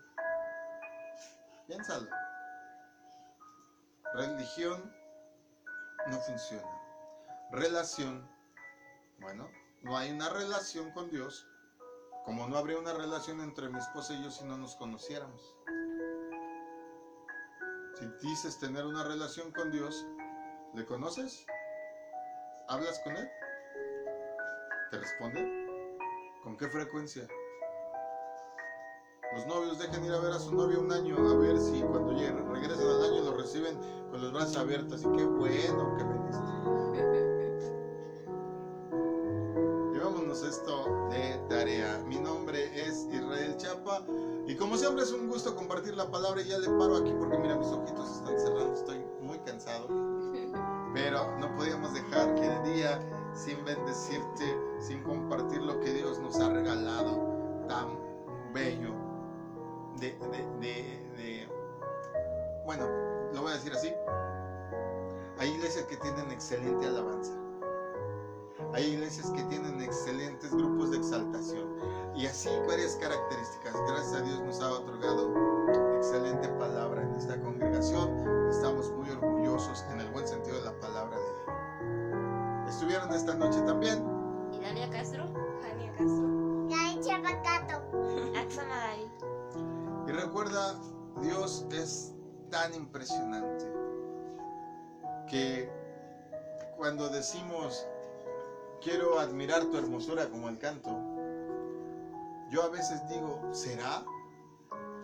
[1.69, 2.11] Piénsalo.
[4.13, 4.93] Religión
[6.09, 6.69] no funciona.
[7.53, 8.29] Relación,
[9.21, 9.49] bueno,
[9.83, 11.47] no hay una relación con Dios,
[12.25, 15.55] como no habría una relación entre mi esposa y yo si no nos conociéramos.
[17.99, 20.05] Si dices tener una relación con Dios,
[20.75, 21.47] ¿le conoces?
[22.69, 23.31] ¿Hablas con Él?
[24.93, 25.41] ¿Te responde?
[26.45, 27.27] ¿Con qué frecuencia?
[29.35, 32.13] Los novios dejen ir a ver a su novio un año a ver si cuando
[32.13, 33.79] lleguen, regresen al año lo reciben
[34.11, 35.01] con los brazos abiertos.
[35.01, 36.53] Y qué bueno que viniste.
[39.95, 42.05] Llevámonos esto de tarea.
[42.07, 44.05] Mi nombre es Israel Chapa
[44.47, 47.39] y como siempre es un gusto compartir la palabra y ya le paro aquí porque
[47.39, 49.89] mira mis ojitos están cerrando, estoy muy cansado.
[50.93, 53.01] Pero no podíamos dejar el día
[53.35, 54.45] sin bendecirte,
[54.83, 57.97] sin compartir lo que Dios nos ha regalado tan
[58.53, 58.93] bello.
[60.01, 61.49] De,
[62.67, 62.87] bueno,
[63.33, 63.93] lo voy a decir así.
[65.39, 67.33] Hay iglesias que tienen excelente alabanza.
[68.75, 71.77] Hay iglesias que tienen excelentes grupos de exaltación.
[72.17, 73.75] Y así varias características.
[73.87, 75.33] Gracias a Dios nos ha otorgado
[75.97, 78.49] excelente palabra en esta congregación.
[78.51, 82.75] Estamos muy orgullosos en el buen sentido de la palabra de Dios.
[82.75, 84.12] Estuvieron esta noche también.
[84.73, 85.25] Idalia Castro,
[85.61, 86.69] Jania Castro.
[86.75, 87.83] Ay, chapacato.
[88.39, 89.11] Axa Madari.
[90.09, 90.81] Y recuerda,
[91.21, 92.15] Dios es
[92.51, 93.71] tan impresionante
[95.29, 95.71] que
[96.79, 97.87] cuando decimos
[98.81, 100.91] quiero admirar tu hermosura como el canto,
[102.51, 104.03] yo a veces digo, ¿será?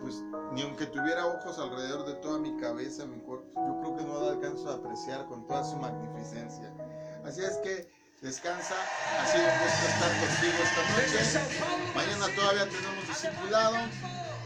[0.01, 4.03] Pues ni aunque tuviera ojos alrededor de toda mi cabeza, mi cuerpo, yo creo que
[4.03, 6.73] no la alcanzo a apreciar con toda su magnificencia.
[7.23, 8.75] Así es que descansa.
[9.19, 11.19] Ha sido un gusto estar contigo esta noche.
[11.95, 13.75] Mañana todavía tenemos discipulado.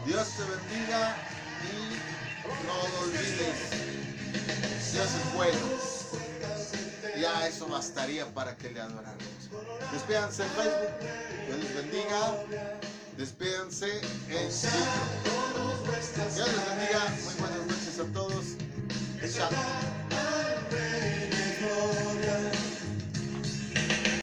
[0.06, 1.16] Dios te bendiga
[1.64, 1.98] y
[2.66, 3.58] no lo olvides.
[4.92, 5.58] Dios es bueno.
[7.20, 9.50] Ya eso bastaría para que le adoráramos.
[9.92, 10.90] Despídanse en Facebook.
[11.46, 12.34] Dios les bendiga.
[13.16, 14.74] Despídanse en YouTube.
[16.34, 17.08] Dios les bendiga.
[17.24, 18.44] Muy buenas noches a todos.
[19.22, 20.03] Shalom.